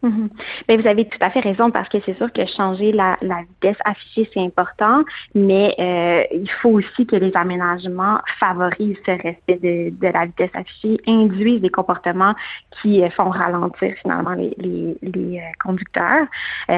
Mhm. 0.03 0.29
Mais 0.67 0.77
vous 0.77 0.87
avez 0.87 1.05
tout 1.05 1.17
à 1.21 1.29
fait 1.29 1.41
raison 1.41 1.69
parce 1.69 1.87
que 1.87 1.99
c'est 2.05 2.17
sûr 2.17 2.31
que 2.33 2.45
changer 2.45 2.91
la, 2.91 3.17
vitesse 3.21 3.77
affichée, 3.85 4.29
c'est 4.33 4.41
important, 4.41 5.03
mais 5.35 5.75
euh, 5.79 6.23
il 6.31 6.49
faut 6.49 6.69
aussi 6.69 7.05
que 7.05 7.15
les 7.15 7.31
aménagements 7.35 8.19
favorisent 8.39 8.97
ce 9.05 9.11
respect 9.11 9.59
de, 9.61 10.07
la 10.07 10.25
vitesse 10.25 10.49
affichée, 10.53 10.99
induisent 11.07 11.61
des 11.61 11.69
comportements 11.69 12.33
qui 12.81 13.03
euh, 13.03 13.09
font 13.11 13.29
ralentir 13.29 13.93
finalement 14.01 14.33
les, 14.33 14.55
les, 14.57 15.37
euh, 15.37 15.41
conducteurs. 15.63 16.25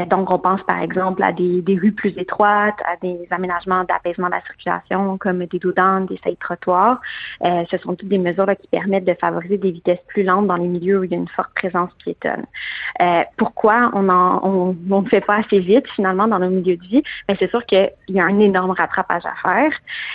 donc, 0.09 0.29
on 0.29 0.39
pense 0.39 0.61
par 0.63 0.81
exemple 0.81 1.23
à 1.23 1.31
des, 1.31 1.61
des, 1.61 1.77
rues 1.77 1.91
plus 1.93 2.13
étroites, 2.17 2.79
à 2.85 2.97
des 3.01 3.25
aménagements 3.31 3.83
d'apaisement 3.85 4.27
de 4.27 4.33
la 4.33 4.41
circulation 4.41 5.17
comme 5.17 5.45
des 5.45 5.59
doudanes, 5.59 6.07
des 6.07 6.19
sailles 6.23 6.37
trottoirs. 6.37 6.99
ce 7.41 7.77
sont 7.77 7.95
toutes 7.95 8.09
des 8.09 8.17
mesures 8.17 8.47
qui 8.61 8.67
permettent 8.67 9.05
de 9.05 9.13
favoriser 9.13 9.57
des 9.57 9.71
vitesses 9.71 10.03
plus 10.07 10.23
lentes 10.23 10.47
dans 10.47 10.57
les 10.57 10.67
milieux 10.67 10.99
où 10.99 11.03
il 11.03 11.11
y 11.11 11.13
a 11.13 11.17
une 11.17 11.27
forte 11.27 11.53
présence 11.53 11.91
piétonne. 11.99 12.45
Euh, 13.13 13.23
pourquoi 13.37 13.91
on 13.93 14.09
on, 14.09 14.75
ne 15.01 15.09
fait 15.09 15.21
pas 15.21 15.37
assez 15.37 15.59
vite 15.59 15.85
finalement 15.95 16.27
dans 16.27 16.39
nos 16.39 16.49
milieux 16.49 16.77
de 16.77 16.83
vie, 16.83 17.03
mais 17.27 17.35
ben, 17.35 17.37
c'est 17.39 17.49
sûr 17.49 17.65
qu'il 17.65 17.89
y 18.09 18.19
a 18.19 18.25
un 18.25 18.39
énorme 18.39 18.71
rattrapage 18.71 19.23
à 19.25 19.33
faire. 19.41 19.71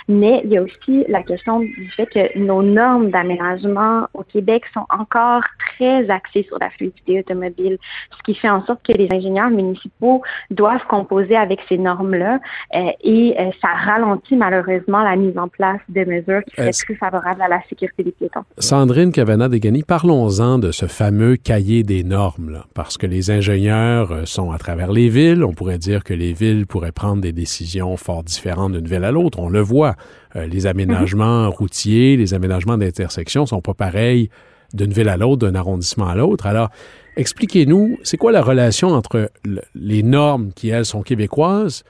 Mais 0.07 0.41
il 0.43 0.51
y 0.51 0.57
a 0.57 0.61
aussi 0.61 1.05
la 1.07 1.23
question 1.23 1.59
du 1.59 1.91
fait 1.95 2.07
que 2.07 2.37
nos 2.37 2.61
normes 2.61 3.09
d'aménagement 3.09 4.07
au 4.13 4.23
Québec 4.23 4.63
sont 4.73 4.85
encore 4.89 5.43
très 5.75 6.09
axées 6.09 6.45
sur 6.47 6.57
la 6.59 6.69
fluidité 6.69 7.19
automobile, 7.19 7.77
ce 8.17 8.23
qui 8.23 8.35
fait 8.35 8.49
en 8.49 8.65
sorte 8.65 8.81
que 8.85 8.93
les 8.93 9.07
ingénieurs 9.11 9.49
municipaux 9.49 10.21
doivent 10.51 10.85
composer 10.87 11.35
avec 11.35 11.59
ces 11.69 11.77
normes-là 11.77 12.39
euh, 12.75 12.91
et 13.03 13.35
euh, 13.39 13.51
ça 13.61 13.69
ralentit 13.69 14.35
malheureusement 14.35 15.03
la 15.03 15.15
mise 15.15 15.37
en 15.37 15.47
place 15.47 15.81
de 15.89 16.03
mesures 16.05 16.43
qui 16.45 16.55
seraient 16.55 16.85
plus 16.85 16.95
favorables 16.95 17.41
à 17.41 17.47
la 17.47 17.61
sécurité 17.69 18.03
des 18.03 18.11
piétons. 18.11 18.43
Sandrine 18.57 19.11
Cavana-Degani, 19.11 19.83
parlons-en 19.83 20.59
de 20.59 20.71
ce 20.71 20.85
fameux 20.87 21.35
cahier 21.35 21.83
des 21.83 22.03
normes, 22.03 22.49
là, 22.49 22.65
parce 22.73 22.88
que 22.97 23.07
les 23.07 23.31
ingénieurs 23.31 24.11
euh, 24.11 24.25
sont 24.25 24.51
à 24.51 24.57
travers 24.57 24.91
les 24.91 25.09
villes. 25.09 25.43
On 25.43 25.53
pourrait 25.53 25.77
dire 25.77 26.03
que 26.03 26.13
les 26.13 26.33
villes 26.33 26.65
pourraient 26.65 26.91
prendre 26.91 27.21
des 27.21 27.31
décisions 27.31 27.95
fort 27.97 28.23
différentes 28.23 28.73
d'une 28.73 28.87
ville 28.87 29.03
à 29.03 29.11
l'autre. 29.11 29.39
On 29.39 29.49
le 29.49 29.61
voit. 29.61 29.95
Euh, 30.35 30.45
les 30.45 30.67
aménagements 30.67 31.43
mhm. 31.43 31.49
routiers, 31.49 32.17
les 32.17 32.33
aménagements 32.33 32.77
d'intersection 32.77 33.45
sont 33.45 33.61
pas 33.61 33.73
pareils 33.73 34.29
d'une 34.73 34.91
ville 34.91 35.09
à 35.09 35.17
l'autre, 35.17 35.47
d'un 35.47 35.55
arrondissement 35.55 36.07
à 36.07 36.15
l'autre. 36.15 36.45
Alors, 36.45 36.69
expliquez-nous, 37.17 37.97
c'est 38.03 38.17
quoi 38.17 38.31
la 38.31 38.41
relation 38.41 38.89
entre 38.89 39.31
les 39.75 40.03
normes 40.03 40.51
qui, 40.53 40.69
elles, 40.69 40.85
sont 40.85 41.01
québécoises? 41.01 41.83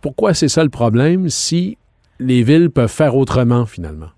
pourquoi 0.00 0.32
c'est 0.32 0.48
ça 0.48 0.62
le 0.62 0.70
problème 0.70 1.28
si 1.28 1.76
les 2.20 2.42
villes 2.44 2.70
peuvent 2.70 2.90
faire 2.90 3.16
autrement, 3.16 3.66
finalement? 3.66 4.10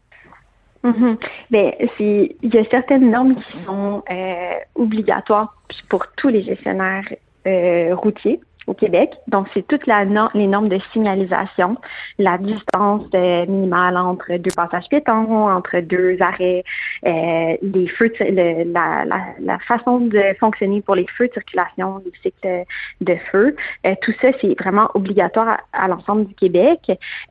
Mhm. 0.85 1.17
Ben, 1.51 1.73
il 1.99 2.37
y 2.43 2.59
a 2.59 2.65
certaines 2.71 3.11
normes 3.11 3.37
qui 3.37 3.65
sont 3.65 4.03
euh, 4.11 4.53
obligatoires 4.75 5.57
pour 5.89 6.07
tous 6.17 6.29
les 6.29 6.43
gestionnaires 6.43 7.09
euh, 7.47 7.95
routiers 7.95 8.41
au 8.67 8.75
Québec. 8.75 9.13
Donc, 9.29 9.47
c'est 9.55 9.67
toutes 9.67 9.87
les 9.87 10.47
normes 10.47 10.69
de 10.69 10.79
signalisation, 10.93 11.77
la 12.19 12.39
distance 12.39 13.07
euh, 13.15 13.47
minimale 13.47 13.97
entre 13.97 14.37
deux 14.37 14.51
passages 14.55 14.89
piétons, 14.89 15.49
entre 15.49 15.81
deux 15.81 16.17
arrêts, 16.21 16.65
euh, 17.07 17.57
les 17.63 17.89
feux, 17.89 18.13
la, 18.21 19.05
la, 19.05 19.19
la, 19.41 19.59
façon 19.61 20.01
de 20.01 20.23
fonctionner 20.39 20.81
pour 20.81 20.95
les 20.95 21.07
feux 21.17 21.29
de 21.29 21.33
circulation, 21.33 22.03
les 22.05 22.13
cycles 22.23 22.65
de 23.01 23.17
feu. 23.31 23.57
Euh, 23.87 23.95
tout 24.03 24.13
ça, 24.21 24.29
c'est 24.41 24.59
vraiment 24.59 24.91
obligatoire 24.95 25.59
à, 25.73 25.89
l'ensemble 25.89 26.27
du 26.27 26.35
Québec. 26.35 26.81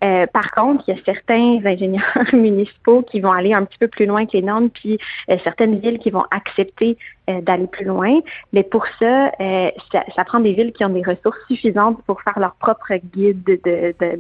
Euh, 0.03 0.25
par 0.27 0.51
contre, 0.51 0.83
il 0.87 0.95
y 0.95 0.99
a 0.99 1.01
certains 1.03 1.59
ingénieurs 1.65 2.03
municipaux 2.33 3.01
qui 3.03 3.19
vont 3.19 3.31
aller 3.31 3.53
un 3.53 3.65
petit 3.65 3.77
peu 3.77 3.87
plus 3.87 4.05
loin 4.05 4.25
que 4.25 4.33
les 4.33 4.41
normes, 4.41 4.69
puis 4.69 4.97
certaines 5.43 5.79
villes 5.79 5.99
qui 5.99 6.09
vont 6.09 6.25
accepter 6.31 6.97
d'aller 7.27 7.67
plus 7.67 7.85
loin. 7.85 8.19
Mais 8.51 8.63
pour 8.63 8.85
ça, 8.99 9.31
ça, 9.91 10.03
ça 10.15 10.25
prend 10.25 10.39
des 10.39 10.53
villes 10.53 10.73
qui 10.73 10.83
ont 10.83 10.89
des 10.89 11.03
ressources 11.03 11.39
suffisantes 11.47 12.01
pour 12.05 12.21
faire 12.21 12.37
leur 12.39 12.55
propre 12.55 12.93
guide 13.15 13.43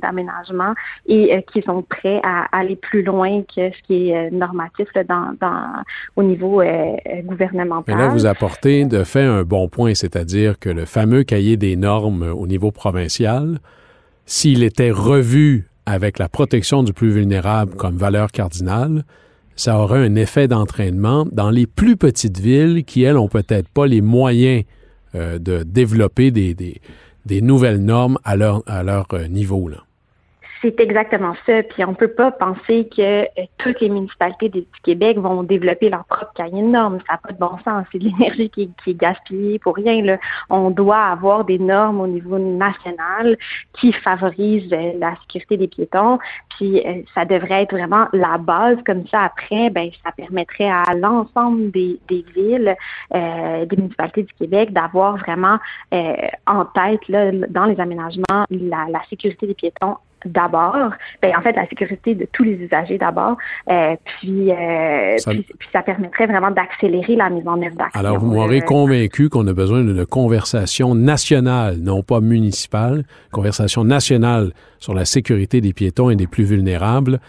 d'aménagement 0.01 0.73
et 1.07 1.35
euh, 1.35 1.41
qui 1.51 1.61
sont 1.61 1.81
prêts 1.83 2.19
à 2.23 2.45
aller 2.57 2.75
plus 2.75 3.03
loin 3.03 3.41
que 3.43 3.71
ce 3.71 3.81
qui 3.87 4.09
est 4.09 4.15
euh, 4.15 4.29
normatif 4.31 4.87
au 6.15 6.23
niveau 6.23 6.61
euh, 6.61 6.95
gouvernemental. 7.23 7.95
Mais 7.95 8.01
là, 8.01 8.09
vous 8.09 8.25
apportez 8.25 8.85
de 8.85 9.03
fait 9.03 9.23
un 9.23 9.43
bon 9.43 9.67
point, 9.67 9.93
c'est-à-dire 9.93 10.59
que 10.59 10.69
le 10.69 10.85
fameux 10.85 11.23
cahier 11.23 11.57
des 11.57 11.75
normes 11.75 12.23
au 12.23 12.47
niveau 12.47 12.71
provincial, 12.71 13.59
s'il 14.25 14.63
était 14.63 14.91
revu 14.91 15.67
avec 15.85 16.19
la 16.19 16.29
protection 16.29 16.83
du 16.83 16.93
plus 16.93 17.09
vulnérable 17.09 17.75
comme 17.75 17.97
valeur 17.97 18.31
cardinale, 18.31 19.03
ça 19.55 19.79
aurait 19.79 19.99
un 19.99 20.15
effet 20.15 20.47
d'entraînement 20.47 21.25
dans 21.31 21.49
les 21.49 21.67
plus 21.67 21.95
petites 21.97 22.39
villes 22.39 22.83
qui, 22.85 23.03
elles, 23.03 23.17
ont 23.17 23.27
peut-être 23.27 23.69
pas 23.69 23.85
les 23.85 24.01
moyens 24.01 24.63
de 25.13 25.61
développer 25.61 26.31
des, 26.31 26.55
des 27.25 27.41
nouvelles 27.41 27.83
normes 27.83 28.17
à 28.23 28.35
leur, 28.35 28.63
à 28.67 28.83
leur 28.83 29.07
euh, 29.13 29.27
niveau. 29.27 29.67
Là. 29.67 29.77
C'est 30.63 30.79
exactement 30.79 31.35
ça. 31.45 31.61
Puis 31.61 31.83
on 31.83 31.93
peut 31.93 32.13
pas 32.13 32.31
penser 32.31 32.87
que 32.95 33.23
euh, 33.23 33.45
toutes 33.57 33.81
les 33.81 33.89
municipalités 33.89 34.47
du 34.47 34.65
Québec 34.81 35.17
vont 35.17 35.43
développer 35.43 35.89
leur 35.89 36.05
propre 36.05 36.31
cahier 36.35 36.61
de 36.61 36.67
normes. 36.67 36.99
Ça 37.05 37.13
n'a 37.13 37.17
pas 37.17 37.33
de 37.33 37.37
bon 37.37 37.57
sens. 37.65 37.85
C'est 37.91 37.99
de 37.99 38.05
l'énergie 38.05 38.49
qui, 38.49 38.71
est 38.87 38.93
gaspillée 38.93 39.59
pour 39.59 39.75
rien. 39.75 40.01
Là. 40.01 40.17
On 40.49 40.69
doit 40.69 41.01
avoir 41.01 41.43
des 41.43 41.59
normes 41.59 41.99
au 41.99 42.07
niveau 42.07 42.39
national 42.39 43.37
qui 43.73 43.91
favorisent 43.91 44.71
euh, 44.71 44.93
la 44.99 45.17
sécurité 45.23 45.57
des 45.57 45.67
piétons. 45.67 46.17
Puis 46.55 46.81
euh, 46.87 47.01
ça 47.13 47.25
devrait 47.25 47.63
être 47.63 47.75
vraiment 47.75 48.07
la 48.13 48.37
base. 48.37 48.77
Comme 48.85 49.05
ça, 49.07 49.23
après, 49.23 49.69
ben 49.69 49.89
ça 50.01 50.13
permettrait 50.13 50.69
à 50.69 50.93
l'ensemble 50.95 51.71
des, 51.71 51.99
villes, 52.09 52.75
des 53.11 53.75
municipalités 53.75 54.23
du 54.23 54.33
Québec 54.39 54.71
d'avoir 54.71 55.17
vraiment 55.17 55.57
en 55.91 56.65
tête 56.65 57.05
là, 57.09 57.31
dans 57.49 57.65
les 57.65 57.79
aménagements 57.79 58.45
la 58.49 59.01
sécurité 59.09 59.47
des 59.47 59.53
piétons 59.53 59.97
d'abord, 60.29 60.91
ben, 61.21 61.31
en 61.37 61.41
fait, 61.41 61.53
la 61.53 61.67
sécurité 61.67 62.15
de 62.15 62.27
tous 62.31 62.43
les 62.43 62.53
usagers 62.53 62.97
d'abord, 62.97 63.37
euh, 63.69 63.95
puis, 64.05 64.51
euh, 64.51 65.17
ça... 65.17 65.31
Puis, 65.31 65.69
ça 65.71 65.81
permettrait 65.81 66.27
vraiment 66.27 66.51
d'accélérer 66.51 67.15
la 67.15 67.29
mise 67.29 67.47
en 67.47 67.61
œuvre 67.61 67.75
d'actions. 67.75 67.99
Alors, 67.99 68.19
vous 68.19 68.31
m'aurez 68.31 68.59
euh, 68.59 68.65
convaincu 68.65 69.29
qu'on 69.29 69.47
a 69.47 69.53
besoin 69.53 69.83
d'une 69.83 70.05
conversation 70.05 70.95
nationale, 70.95 71.77
non 71.79 72.03
pas 72.03 72.21
municipale, 72.21 73.05
conversation 73.31 73.83
nationale 73.83 74.51
sur 74.79 74.93
la 74.93 75.05
sécurité 75.05 75.61
des 75.61 75.73
piétons 75.73 76.09
et 76.09 76.15
des 76.15 76.27
plus 76.27 76.43
vulnérables, 76.43 77.19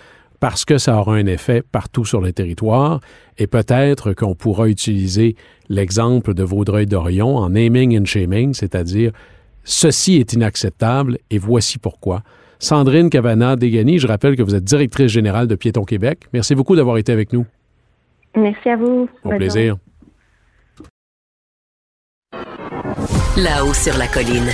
parce 0.41 0.65
que 0.65 0.77
ça 0.77 0.99
aura 0.99 1.15
un 1.15 1.27
effet 1.27 1.63
partout 1.63 2.05
sur 2.05 2.21
le 2.21 2.33
territoire, 2.33 3.01
et 3.39 3.47
peut-être 3.47 4.13
qu'on 4.13 4.35
pourra 4.35 4.69
utiliser 4.69 5.37
l'exemple 5.69 6.35
de 6.35 6.43
Vaudreuil-Dorion 6.43 7.37
en 7.37 7.51
naming 7.51 7.99
and 7.99 8.05
shaming, 8.05 8.53
c'est-à-dire 8.53 9.13
ceci 9.65 10.17
est 10.17 10.35
inacceptable 10.35 11.19
et 11.31 11.39
voici 11.39 11.79
pourquoi. 11.79 12.23
Sandrine 12.59 13.11
Cavana 13.11 13.57
Degani, 13.57 13.99
je 13.99 14.07
rappelle 14.07 14.37
que 14.37 14.43
vous 14.43 14.55
êtes 14.55 14.65
directrice 14.65 15.11
générale 15.11 15.47
de 15.47 15.55
Piéton 15.55 15.85
Québec. 15.85 16.21
Merci 16.33 16.55
beaucoup 16.55 16.77
d'avoir 16.77 16.99
été 16.99 17.13
avec 17.13 17.33
nous. 17.33 17.47
Merci 18.37 18.69
à 18.69 18.77
vous. 18.77 19.09
Au 19.25 19.31
plaisir. 19.31 19.77
Là-haut 23.37 23.75
sur 23.75 23.97
la 23.99 24.07
colline. 24.07 24.51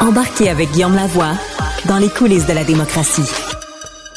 Embarquez 0.00 0.48
avec 0.48 0.70
Guillaume 0.72 0.94
Lavoie 0.94 1.32
dans 1.88 1.98
les 1.98 2.08
coulisses 2.08 2.46
de 2.46 2.54
la 2.54 2.64
démocratie. 2.64 3.30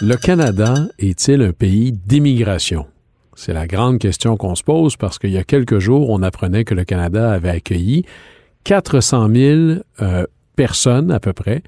Le 0.02 0.16
Canada 0.16 0.74
est-il 1.00 1.42
un 1.42 1.52
pays 1.52 1.92
d'immigration? 1.92 2.86
C'est 3.36 3.54
la 3.54 3.68
grande 3.68 4.00
question 4.00 4.38
qu'on 4.38 4.56
se 4.56 4.64
pose 4.64 4.98
parce 4.98 5.20
qu'il 5.20 5.32
y 5.32 5.38
a 5.38 5.44
quelques 5.44 5.80
jours, 5.80 6.10
on 6.10 6.22
apprenait 6.22 6.64
que 6.64 6.74
le 6.74 6.86
Canada 6.86 7.32
avait 7.32 7.50
accueilli 7.50 8.06
400 8.64 9.30
000 9.34 9.60
euh, 10.02 10.26
personnes 10.56 11.12
à 11.12 11.20
peu 11.20 11.34
près 11.34 11.62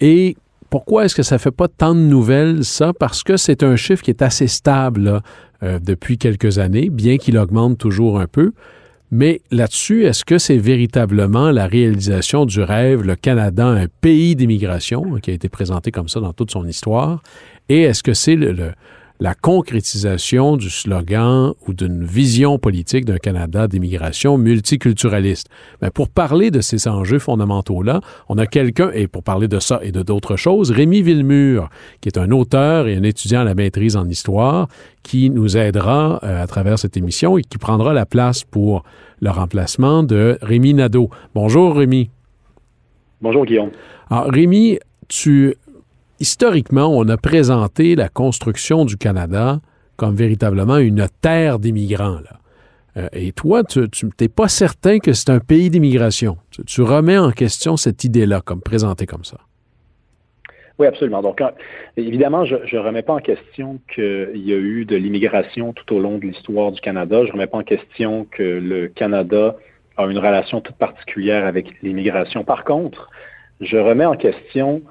et 0.00 0.36
pourquoi 0.70 1.04
est-ce 1.04 1.14
que 1.14 1.22
ça 1.22 1.38
fait 1.38 1.50
pas 1.50 1.68
tant 1.68 1.94
de 1.94 2.00
nouvelles, 2.00 2.64
ça? 2.64 2.92
Parce 2.92 3.22
que 3.22 3.36
c'est 3.36 3.62
un 3.62 3.76
chiffre 3.76 4.02
qui 4.02 4.10
est 4.10 4.22
assez 4.22 4.46
stable 4.46 5.22
euh, 5.62 5.78
depuis 5.78 6.18
quelques 6.18 6.58
années, 6.58 6.90
bien 6.90 7.16
qu'il 7.16 7.38
augmente 7.38 7.78
toujours 7.78 8.20
un 8.20 8.26
peu. 8.26 8.52
Mais 9.10 9.40
là-dessus, 9.50 10.04
est-ce 10.04 10.24
que 10.24 10.36
c'est 10.36 10.58
véritablement 10.58 11.50
la 11.50 11.66
réalisation 11.66 12.44
du 12.44 12.60
rêve, 12.60 13.02
le 13.02 13.16
Canada, 13.16 13.66
un 13.66 13.86
pays 14.02 14.36
d'immigration, 14.36 15.14
qui 15.22 15.30
a 15.30 15.34
été 15.34 15.48
présenté 15.48 15.90
comme 15.90 16.08
ça 16.08 16.20
dans 16.20 16.34
toute 16.34 16.50
son 16.50 16.66
histoire? 16.66 17.22
Et 17.70 17.82
est-ce 17.82 18.02
que 18.02 18.12
c'est 18.12 18.36
le, 18.36 18.72
la 19.20 19.34
concrétisation 19.34 20.56
du 20.56 20.70
slogan 20.70 21.52
ou 21.66 21.74
d'une 21.74 22.04
vision 22.04 22.58
politique 22.58 23.04
d'un 23.04 23.18
Canada 23.18 23.66
d'immigration 23.66 24.38
multiculturaliste. 24.38 25.48
Mais 25.82 25.90
pour 25.90 26.08
parler 26.08 26.50
de 26.50 26.60
ces 26.60 26.86
enjeux 26.86 27.18
fondamentaux-là, 27.18 28.00
on 28.28 28.38
a 28.38 28.46
quelqu'un, 28.46 28.90
et 28.92 29.08
pour 29.08 29.22
parler 29.22 29.48
de 29.48 29.58
ça 29.58 29.80
et 29.82 29.92
de 29.92 30.02
d'autres 30.02 30.36
choses, 30.36 30.70
Rémi 30.70 31.02
Villemur, 31.02 31.68
qui 32.00 32.08
est 32.08 32.18
un 32.18 32.30
auteur 32.30 32.86
et 32.86 32.96
un 32.96 33.02
étudiant 33.02 33.40
à 33.40 33.44
la 33.44 33.54
maîtrise 33.54 33.96
en 33.96 34.08
histoire, 34.08 34.68
qui 35.02 35.30
nous 35.30 35.56
aidera 35.56 36.20
euh, 36.22 36.42
à 36.42 36.46
travers 36.46 36.78
cette 36.78 36.96
émission 36.96 37.38
et 37.38 37.42
qui 37.42 37.58
prendra 37.58 37.92
la 37.92 38.06
place 38.06 38.44
pour 38.44 38.84
le 39.20 39.30
remplacement 39.30 40.02
de 40.02 40.38
Rémi 40.42 40.74
Nadeau. 40.74 41.10
Bonjour 41.34 41.76
Rémi. 41.76 42.10
Bonjour 43.20 43.44
Guillaume. 43.44 43.70
Alors 44.10 44.30
Rémi, 44.30 44.78
tu 45.08 45.54
historiquement, 46.20 46.88
on 46.88 47.08
a 47.08 47.16
présenté 47.16 47.94
la 47.96 48.08
construction 48.08 48.84
du 48.84 48.96
Canada 48.96 49.60
comme 49.96 50.14
véritablement 50.14 50.78
une 50.78 51.06
terre 51.20 51.58
d'immigrants. 51.58 52.20
Euh, 52.96 53.08
et 53.12 53.32
toi, 53.32 53.64
tu 53.64 53.88
n'es 54.20 54.28
pas 54.28 54.48
certain 54.48 54.98
que 54.98 55.12
c'est 55.12 55.30
un 55.30 55.40
pays 55.40 55.70
d'immigration. 55.70 56.36
Tu, 56.66 56.82
remets 56.82 57.18
en 57.18 57.32
question 57.32 57.76
cette 57.76 58.04
idée-là, 58.04 58.40
comme 58.40 58.60
présentée 58.60 59.06
comme 59.06 59.24
ça. 59.24 59.38
Oui, 60.78 60.86
absolument. 60.86 61.20
Donc, 61.22 61.42
évidemment, 61.96 62.44
je 62.44 62.54
ne 62.54 62.78
remets 62.78 63.02
pas 63.02 63.14
en 63.14 63.18
question 63.18 63.80
qu'il 63.92 64.30
y 64.36 64.52
a 64.52 64.56
eu 64.56 64.84
de 64.84 64.94
l'immigration 64.94 65.72
tout 65.72 65.92
au 65.92 65.98
long 65.98 66.18
de 66.18 66.26
l'histoire 66.26 66.70
du 66.70 66.80
Canada. 66.80 67.22
Je 67.22 67.28
ne 67.28 67.32
remets 67.32 67.48
pas 67.48 67.58
en 67.58 67.64
question 67.64 68.28
que 68.30 68.42
le 68.42 68.86
Canada 68.86 69.56
a 69.96 70.04
une 70.06 70.18
relation 70.18 70.60
toute 70.60 70.76
particulière 70.76 71.44
avec 71.44 71.82
l'immigration. 71.82 72.44
Par 72.44 72.62
contre, 72.62 73.10
je 73.60 73.76
remets 73.76 74.04
en 74.04 74.16
question 74.16 74.82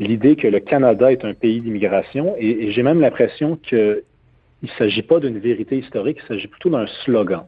l'idée 0.00 0.34
que 0.34 0.48
le 0.48 0.58
Canada 0.58 1.12
est 1.12 1.24
un 1.24 1.34
pays 1.34 1.60
d'immigration 1.60 2.34
et, 2.38 2.72
j'ai 2.72 2.82
même 2.82 3.00
l'impression 3.00 3.56
qu'il 3.56 4.02
ne 4.62 4.68
s'agit 4.78 5.02
pas 5.02 5.20
d'une 5.20 5.38
vérité 5.38 5.78
historique, 5.78 6.18
il 6.24 6.26
s'agit 6.26 6.48
plutôt 6.48 6.70
d'un 6.70 6.86
slogan. 7.04 7.44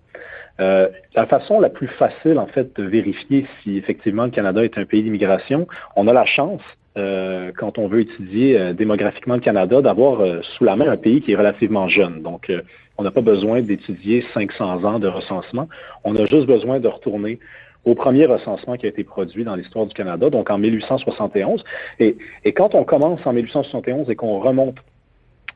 Euh, 0.61 0.88
la 1.14 1.26
façon 1.26 1.61
la 1.61 1.71
plus 1.71 1.88
facile, 1.88 2.38
en 2.38 2.47
fait, 2.47 2.76
de 2.76 2.85
vérifier 2.85 3.47
si 3.62 3.78
effectivement 3.78 4.26
le 4.26 4.30
Canada 4.30 4.62
est 4.62 4.76
un 4.76 4.85
pays 4.85 5.02
d'immigration, 5.02 5.66
on 5.97 6.06
a 6.06 6.12
la 6.12 6.26
chance, 6.26 6.61
euh, 6.99 7.52
quand 7.56 7.78
on 7.78 7.88
veut 7.88 8.00
étudier 8.00 8.61
euh, 8.61 8.73
démographiquement 8.75 9.35
le 9.35 9.40
Canada, 9.40 9.80
d'avoir 9.80 10.21
sous 10.42 10.64
la 10.64 10.76
main 10.76 10.90
un 10.90 10.99
pays 10.99 11.23
qui 11.23 11.32
est 11.32 11.37
relativement 11.37 11.88
jeune. 11.88 12.23
Donc, 12.23 12.52
on 12.99 13.02
n'a 13.02 13.11
pas 13.11 13.23
besoin 13.23 13.62
d'étudier 13.62 14.26
500 14.35 14.85
ans 14.85 14.99
de 14.99 15.09
recensement. 15.09 15.68
On 16.04 16.14
a 16.16 16.26
juste 16.26 16.47
besoin 16.47 16.80
de 16.80 16.88
retourner 16.88 17.38
au 17.84 17.94
premier 17.94 18.26
recensement 18.26 18.76
qui 18.76 18.86
a 18.86 18.88
été 18.88 19.04
produit 19.04 19.44
dans 19.44 19.56
l'histoire 19.56 19.86
du 19.86 19.94
Canada, 19.94 20.30
donc 20.30 20.50
en 20.50 20.58
1871. 20.58 21.64
Et, 21.98 22.16
quand 22.52 22.74
on 22.74 22.84
commence 22.84 23.20
en 23.26 23.32
1871 23.32 24.08
et 24.10 24.16
qu'on 24.16 24.38
remonte 24.38 24.76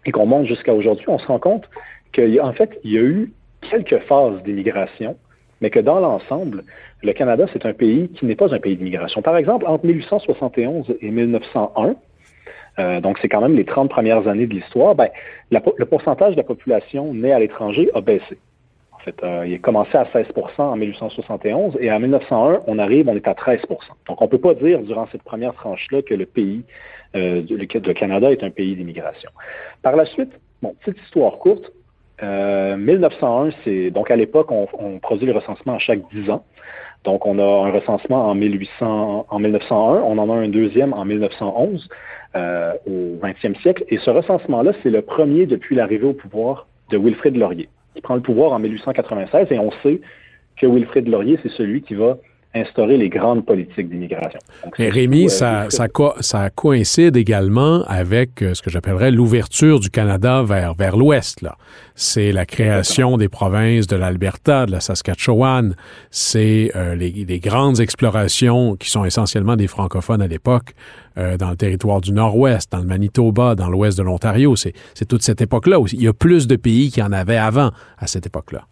et 0.04 0.12
qu'on 0.12 0.26
monte 0.26 0.47
jusqu'à 0.47 0.75
aujourd'hui, 0.75 1.06
on 1.09 1.18
se 1.18 1.26
rend 1.26 1.38
compte 1.38 1.68
qu'en 2.14 2.52
fait, 2.52 2.78
il 2.85 2.92
y 2.92 2.99
a 2.99 3.02
eu 3.02 3.33
quelques 3.71 3.99
phases 4.00 4.42
d'immigration, 4.45 5.16
mais 5.61 5.71
que 5.71 5.80
dans 5.80 6.00
l'ensemble, 6.00 6.64
le 7.02 7.12
Canada, 7.12 7.47
c'est 7.52 7.66
un 7.66 7.73
pays 7.73 8.09
qui 8.11 8.26
n'est 8.26 8.37
pas 8.37 8.54
un 8.54 8.59
pays 8.59 8.76
d'immigration. 8.76 9.23
Par 9.23 9.37
exemple, 9.37 9.66
entre 9.66 9.87
1871 9.87 10.97
et 11.00 11.11
1901, 11.11 11.97
euh, 12.78 13.00
donc 13.00 13.18
c'est 13.21 13.28
quand 13.28 13.40
même 13.40 13.56
les 13.56 13.64
30 13.64 13.88
premières 13.88 14.28
années 14.28 14.47
de 14.47 14.54
l'histoire, 14.54 14.95
ben, 14.95 15.09
le 15.50 15.85
pourcentage 15.85 16.33
de 16.33 16.37
la 16.37 16.45
population 16.45 17.14
née 17.14 17.33
à 17.33 17.38
l'étranger 17.38 17.90
a 17.95 18.00
baissé. 18.00 18.38
Euh, 19.23 19.45
il 19.47 19.55
a 19.55 19.59
commencé 19.59 19.97
à 19.97 20.05
16% 20.05 20.61
en 20.61 20.77
1871 20.77 21.77
et 21.81 21.93
en 21.93 22.01
1901, 22.01 22.63
on 22.67 22.79
arrive, 22.79 23.09
on 23.09 23.15
est 23.15 23.29
à 23.29 23.35
13% 23.35 23.61
Donc, 24.09 24.21
on 24.21 24.25
ne 24.25 24.31
peut 24.31 24.39
pas 24.39 24.55
dire 24.55 24.81
durant 24.81 25.07
cette 25.13 25.23
première 25.23 25.55
tranche-là 25.55 26.03
que 26.03 26.15
le 26.15 26.27
pays, 26.27 26.65
euh, 27.15 27.43
le, 27.49 27.93
Canada 27.93 28.33
est 28.33 28.43
un 28.43 28.51
pays 28.51 28.75
d'immigration. 28.75 29.31
Par 29.83 29.97
la 29.97 30.07
suite, 30.07 30.33
bon, 30.63 30.75
petite 30.81 31.01
histoire 31.03 31.39
courte, 31.39 31.71
1901, 32.21 33.47
euh, 33.47 33.51
c'est 33.63 33.91
donc 33.91 34.11
à 34.11 34.17
l'époque, 34.17 34.51
on, 34.51 34.99
produit 34.99 35.27
le 35.27 35.33
recensement 35.33 35.75
à 35.75 35.79
chaque 35.79 36.01
10 36.13 36.31
ans. 36.31 36.45
Donc, 37.05 37.27
on 37.27 37.39
a 37.39 37.69
un 37.69 37.71
recensement 37.71 38.29
en, 38.29 38.35
1800, 38.35 39.27
en 39.29 39.39
1901, 39.39 40.03
on 40.03 40.19
en 40.19 40.31
a 40.31 40.35
un 40.35 40.49
deuxième 40.49 40.93
en 40.93 41.05
1911 41.05 41.89
au 42.35 43.17
20e 43.23 43.61
siècle. 43.63 43.85
Et 43.89 43.99
ce 43.99 44.11
recensement-là, 44.11 44.73
c'est 44.83 44.91
le 44.91 45.03
premier 45.03 45.47
depuis 45.47 45.77
l'arrivée 45.77 46.07
au 46.07 46.13
pouvoir 46.13 46.67
de 46.91 46.99
Wilfrid 46.99 47.37
Laurier 47.37 47.69
qui 47.97 48.03
prend 48.03 48.15
le 48.15 48.21
pouvoir 48.21 48.53
en 48.53 48.59
1896 48.59 49.49
et 49.50 49.59
on 49.59 49.73
sait 49.83 50.00
que 50.57 50.67
Wilfrid 50.67 51.09
Laurier, 51.09 51.38
c'est 51.43 51.50
celui 51.50 51.83
qui 51.83 51.95
va 51.95 52.19
instaurer 52.61 52.97
les 52.97 53.09
grandes 53.09 53.45
politiques 53.45 53.89
d'immigration. 53.89 54.39
Mais 54.79 54.89
Rémi, 54.89 55.29
ça, 55.29 55.67
ça, 55.71 55.87
ça, 56.21 56.51
coïncide 56.51 57.17
également 57.17 57.83
avec 57.85 58.43
euh, 58.43 58.55
ce 58.55 58.63
que 58.63 58.71
j'appellerais 58.71 59.11
l'ouverture 59.11 59.81
du 59.81 59.91
Canada 59.91 60.43
vers, 60.43 60.75
vers 60.75 60.97
l'ouest. 60.97 61.45
C'est 61.95 62.33
la 62.33 62.47
création 62.47 63.17
des 63.17 63.29
provinces 63.29 63.87
de 63.87 63.97
l'Alberta, 63.97 64.67
de 64.67 64.73
la 64.73 64.81
Saskatchewan, 64.81 65.75
c'est 66.11 66.71
euh, 66.77 66.95
les, 66.95 67.11
les, 67.11 67.39
grandes 67.41 67.81
explorations 67.81 68.77
qui 68.77 68.91
sont 68.91 69.05
essentiellement 69.05 69.57
des 69.57 69.67
francophones 69.67 70.23
à 70.23 70.27
l'époque 70.27 70.73
euh, 71.19 71.37
dans 71.37 71.51
le 71.51 71.57
territoire 71.57 72.01
du 72.01 72.13
Nord-Ouest, 72.13 72.71
dans 72.73 72.79
le 72.79 72.85
Manitoba, 72.85 73.55
dans 73.55 73.71
l'ouest 73.71 73.97
de 73.97 74.03
l'Ontario. 74.03 74.55
C'est 74.57 74.75
toute 75.09 75.23
cette 75.23 75.41
époque-là. 75.41 75.79
Il 75.93 76.03
y 76.03 76.09
a 76.09 76.13
plus 76.13 76.47
de 76.47 76.57
pays 76.57 76.91
qu'il 76.91 77.03
y 77.03 77.07
en 77.07 77.13
avait 77.13 77.39
avant 77.39 77.71
à 77.99 78.07
cette 78.07 78.27
époque-là. 78.27 78.67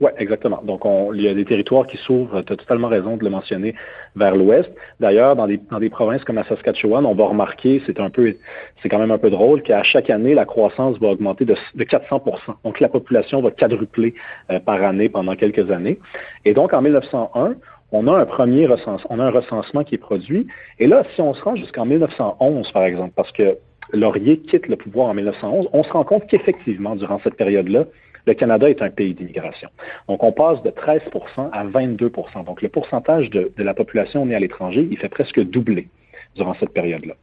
Oui, 0.00 0.10
exactement. 0.16 0.62
Donc, 0.64 0.86
on, 0.86 1.12
il 1.12 1.20
y 1.20 1.28
a 1.28 1.34
des 1.34 1.44
territoires 1.44 1.86
qui 1.86 1.98
s'ouvrent, 1.98 2.40
tu 2.40 2.52
as 2.54 2.56
totalement 2.56 2.88
raison 2.88 3.18
de 3.18 3.24
le 3.24 3.28
mentionner, 3.28 3.74
vers 4.16 4.34
l'ouest. 4.34 4.70
D'ailleurs, 4.98 5.36
dans 5.36 5.46
des, 5.46 5.60
dans 5.70 5.78
des 5.78 5.90
provinces 5.90 6.24
comme 6.24 6.36
la 6.36 6.44
Saskatchewan, 6.44 7.04
on 7.04 7.14
va 7.14 7.26
remarquer, 7.26 7.82
c'est 7.84 8.00
un 8.00 8.08
peu, 8.08 8.34
c'est 8.82 8.88
quand 8.88 8.98
même 8.98 9.10
un 9.10 9.18
peu 9.18 9.28
drôle, 9.28 9.62
qu'à 9.62 9.82
chaque 9.82 10.08
année, 10.08 10.32
la 10.32 10.46
croissance 10.46 10.98
va 10.98 11.08
augmenter 11.08 11.44
de, 11.44 11.54
de 11.74 11.84
400% 11.84 12.22
Donc, 12.64 12.80
la 12.80 12.88
population 12.88 13.42
va 13.42 13.50
quadrupler 13.50 14.14
euh, 14.50 14.58
par 14.58 14.82
année 14.82 15.10
pendant 15.10 15.36
quelques 15.36 15.70
années. 15.70 15.98
Et 16.46 16.54
donc, 16.54 16.72
en 16.72 16.80
1901, 16.80 17.56
on 17.92 18.06
a 18.06 18.12
un 18.12 18.24
premier 18.24 18.66
recensement, 18.66 19.06
on 19.10 19.20
a 19.20 19.24
un 19.24 19.30
recensement 19.30 19.84
qui 19.84 19.96
est 19.96 19.98
produit. 19.98 20.46
Et 20.78 20.86
là, 20.86 21.02
si 21.14 21.20
on 21.20 21.34
se 21.34 21.42
rend 21.42 21.56
jusqu'en 21.56 21.84
1911, 21.84 22.72
par 22.72 22.84
exemple, 22.84 23.12
parce 23.14 23.32
que 23.32 23.58
Laurier 23.92 24.38
quitte 24.38 24.66
le 24.66 24.76
pouvoir 24.76 25.08
en 25.08 25.14
1911, 25.14 25.68
on 25.74 25.82
se 25.82 25.90
rend 25.90 26.04
compte 26.04 26.26
qu'effectivement, 26.26 26.96
durant 26.96 27.20
cette 27.22 27.34
période-là, 27.34 27.84
le 28.26 28.34
Canada 28.34 28.68
est 28.68 28.82
un 28.82 28.90
pays 28.90 29.14
d'immigration. 29.14 29.68
Donc, 30.08 30.22
on 30.22 30.32
passe 30.32 30.62
de 30.62 30.70
13% 30.70 31.50
à 31.52 31.64
22% 31.64 32.44
Donc, 32.44 32.62
le 32.62 32.68
pourcentage 32.68 33.30
de, 33.30 33.50
la 33.58 33.74
population 33.74 34.26
née 34.26 34.34
à 34.34 34.40
l'étranger, 34.40 34.86
il 34.90 34.98
fait 34.98 35.08
presque 35.08 35.40
doubler 35.40 35.88
durant 36.36 36.54
cette 36.54 36.70
période-là. 36.70 37.14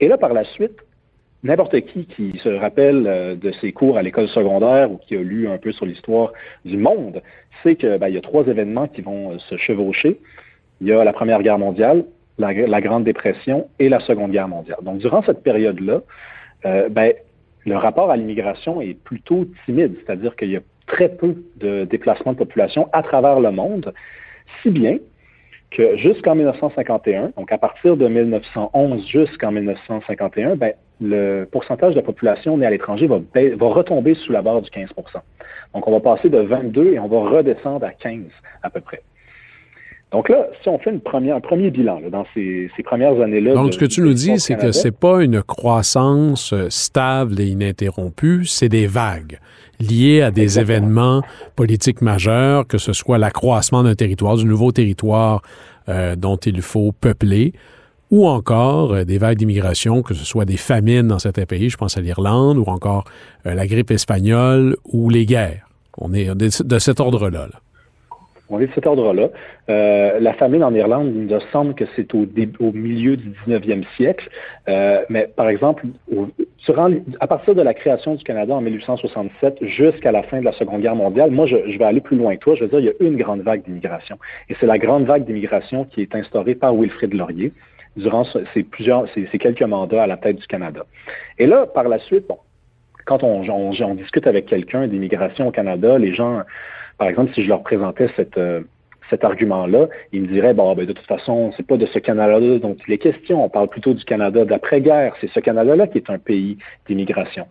Et 0.00 0.08
là, 0.08 0.18
par 0.18 0.32
la 0.32 0.44
suite, 0.44 0.76
n'importe 1.42 1.80
qui 1.82 2.06
qui 2.06 2.38
se 2.42 2.48
rappelle 2.48 3.06
euh, 3.06 3.36
de 3.36 3.52
ses 3.60 3.72
cours 3.72 3.96
à 3.96 4.02
l'école 4.02 4.28
secondaire 4.28 4.90
ou 4.90 4.98
qui 4.98 5.16
a 5.16 5.22
lu 5.22 5.48
un 5.48 5.58
peu 5.58 5.72
sur 5.72 5.86
l'histoire 5.86 6.32
du 6.64 6.76
monde 6.76 7.22
sait 7.62 7.76
qu'il 7.76 7.96
ben, 7.98 8.08
y 8.08 8.16
a 8.16 8.20
trois 8.20 8.46
événements 8.46 8.88
qui 8.88 9.02
vont 9.02 9.32
euh, 9.32 9.38
se 9.38 9.56
chevaucher. 9.56 10.20
Il 10.80 10.88
y 10.88 10.92
a 10.92 11.04
la 11.04 11.12
Première 11.12 11.42
Guerre 11.42 11.58
mondiale, 11.58 12.04
la, 12.38 12.80
Grande 12.80 13.04
Dépression 13.04 13.68
et 13.78 13.88
la 13.88 14.00
Seconde 14.00 14.32
Guerre 14.32 14.48
mondiale. 14.48 14.78
Donc, 14.82 14.98
durant 14.98 15.22
cette 15.22 15.42
période-là, 15.42 16.00
euh, 16.66 16.88
ben, 16.88 17.12
le 17.66 17.76
rapport 17.76 18.10
à 18.10 18.16
l'immigration 18.16 18.80
est 18.80 18.94
plutôt 18.94 19.46
timide, 19.64 19.96
c'est-à-dire 20.04 20.36
qu'il 20.36 20.50
y 20.50 20.56
a 20.56 20.60
très 20.86 21.08
peu 21.08 21.42
de 21.56 21.84
déplacements 21.84 22.32
de 22.32 22.38
population 22.38 22.88
à 22.92 23.02
travers 23.02 23.40
le 23.40 23.50
monde, 23.50 23.94
si 24.62 24.70
bien 24.70 24.98
que 25.70 25.96
jusqu'en 25.96 26.34
1951, 26.34 27.32
donc 27.36 27.50
à 27.50 27.58
partir 27.58 27.96
de 27.96 28.06
1911 28.06 29.06
jusqu'en 29.08 29.50
1951, 29.50 30.56
ben, 30.56 30.72
le 31.00 31.44
pourcentage 31.44 31.94
de 31.94 31.96
la 31.96 32.04
population 32.04 32.56
née 32.56 32.66
à 32.66 32.70
l'étranger 32.70 33.06
va, 33.06 33.18
va 33.18 33.66
retomber 33.66 34.14
sous 34.14 34.30
la 34.30 34.42
barre 34.42 34.62
du 34.62 34.70
15% 34.70 34.88
Donc 35.74 35.88
on 35.88 35.90
va 35.90 36.00
passer 36.00 36.28
de 36.28 36.38
22 36.38 36.92
et 36.92 36.98
on 37.00 37.08
va 37.08 37.28
redescendre 37.28 37.84
à 37.84 37.90
15 37.90 38.20
à 38.62 38.70
peu 38.70 38.80
près. 38.80 39.02
Donc 40.14 40.28
là, 40.28 40.46
si 40.62 40.68
on 40.68 40.78
fait 40.78 40.90
une 40.90 41.00
première, 41.00 41.34
un 41.34 41.40
premier 41.40 41.72
bilan 41.72 42.00
dans 42.08 42.24
ces, 42.34 42.70
premières 42.84 43.20
années-là. 43.20 43.54
Donc, 43.54 43.74
ce 43.74 43.78
que 43.80 43.84
tu 43.84 44.00
nous 44.00 44.14
dis, 44.14 44.38
c'est 44.38 44.54
que 44.54 44.70
c'est 44.70 44.96
pas 44.96 45.24
une 45.24 45.42
croissance 45.42 46.52
euh, 46.52 46.68
stable 46.70 47.40
et 47.40 47.46
ininterrompue, 47.46 48.44
c'est 48.44 48.68
des 48.68 48.86
vagues 48.86 49.40
liées 49.80 50.22
à 50.22 50.30
des 50.30 50.60
événements 50.60 51.22
politiques 51.56 52.00
majeurs, 52.00 52.64
que 52.68 52.78
ce 52.78 52.92
soit 52.92 53.18
l'accroissement 53.18 53.82
d'un 53.82 53.96
territoire, 53.96 54.36
du 54.36 54.44
nouveau 54.44 54.70
territoire 54.70 55.42
euh, 55.88 56.14
dont 56.14 56.36
il 56.36 56.62
faut 56.62 56.92
peupler, 56.92 57.52
ou 58.12 58.28
encore 58.28 58.92
euh, 58.92 59.04
des 59.04 59.18
vagues 59.18 59.38
d'immigration, 59.38 60.02
que 60.02 60.14
ce 60.14 60.24
soit 60.24 60.44
des 60.44 60.58
famines 60.58 61.08
dans 61.08 61.18
certains 61.18 61.44
pays, 61.44 61.70
je 61.70 61.76
pense 61.76 61.98
à 61.98 62.00
l'Irlande, 62.00 62.58
ou 62.58 62.66
encore 62.66 63.02
la 63.44 63.66
grippe 63.66 63.90
espagnole 63.90 64.76
ou 64.84 65.10
les 65.10 65.26
guerres. 65.26 65.66
On 65.98 66.14
est 66.14 66.32
de, 66.36 66.78
cet 66.78 67.00
ordre-là. 67.00 67.48
là 67.48 67.60
on 68.54 68.60
est 68.60 68.66
de 68.66 68.72
cet 68.72 68.86
ordre-là. 68.86 69.28
Euh, 69.68 70.20
la 70.20 70.32
famine 70.34 70.62
en 70.62 70.72
Irlande, 70.74 71.12
il 71.14 71.26
nous 71.26 71.40
semble 71.52 71.74
que 71.74 71.84
c'est 71.96 72.14
au, 72.14 72.26
milieu 72.72 73.16
du 73.16 73.30
19e 73.46 73.84
siècle. 73.96 74.28
Euh, 74.68 75.02
mais 75.08 75.28
par 75.34 75.48
exemple, 75.48 75.86
à 77.20 77.26
partir 77.26 77.54
de 77.54 77.62
la 77.62 77.74
création 77.74 78.14
du 78.14 78.24
Canada 78.24 78.54
en 78.54 78.60
1867 78.60 79.64
jusqu'à 79.66 80.12
la 80.12 80.22
fin 80.22 80.40
de 80.40 80.44
la 80.44 80.52
Seconde 80.52 80.82
Guerre 80.82 80.96
mondiale, 80.96 81.30
moi, 81.30 81.46
je, 81.46 81.56
vais 81.56 81.84
aller 81.84 82.00
plus 82.00 82.16
loin 82.16 82.34
que 82.36 82.40
toi. 82.40 82.54
Je 82.54 82.64
veux 82.64 82.68
dire, 82.68 82.80
il 82.80 82.86
y 82.86 82.88
a 82.88 82.94
une 83.00 83.16
grande 83.16 83.42
vague 83.42 83.62
d'immigration. 83.64 84.18
Et 84.48 84.56
c'est 84.60 84.66
la 84.66 84.78
grande 84.78 85.04
vague 85.04 85.24
d'immigration 85.24 85.84
qui 85.84 86.02
est 86.02 86.14
instaurée 86.14 86.54
par 86.54 86.74
Wilfrid 86.74 87.12
Laurier 87.14 87.52
durant 87.96 88.24
ces, 88.24 89.38
quelques 89.38 89.62
mandats 89.62 90.02
à 90.02 90.06
la 90.06 90.16
tête 90.16 90.36
du 90.36 90.46
Canada. 90.46 90.84
Et 91.38 91.46
là, 91.46 91.66
par 91.66 91.88
la 91.88 91.98
suite, 91.98 92.26
quand 93.04 93.22
on 93.22 93.94
discute 93.94 94.26
avec 94.26 94.46
quelqu'un 94.46 94.86
d'immigration 94.86 95.48
au 95.48 95.50
Canada, 95.50 95.98
les 95.98 96.14
gens 96.14 96.42
par 96.98 97.08
exemple, 97.08 97.32
si 97.34 97.42
je 97.42 97.48
leur 97.48 97.62
présentais 97.62 98.08
euh, 98.36 98.60
cet 99.10 99.24
argument-là, 99.24 99.88
ils 100.12 100.22
me 100.22 100.26
diraient, 100.26 100.54
bon, 100.54 100.74
ben, 100.74 100.86
de 100.86 100.92
toute 100.92 101.06
façon, 101.06 101.52
c'est 101.56 101.66
pas 101.66 101.76
de 101.76 101.86
ce 101.86 101.98
Canada-là 101.98 102.58
dont 102.58 102.76
il 102.86 102.94
est 102.94 102.98
question, 102.98 103.44
on 103.44 103.48
parle 103.48 103.68
plutôt 103.68 103.94
du 103.94 104.04
Canada 104.04 104.44
d'après-guerre, 104.44 105.14
c'est 105.20 105.30
ce 105.30 105.40
Canada-là 105.40 105.86
qui 105.86 105.98
est 105.98 106.10
un 106.10 106.18
pays 106.18 106.58
d'immigration. 106.86 107.46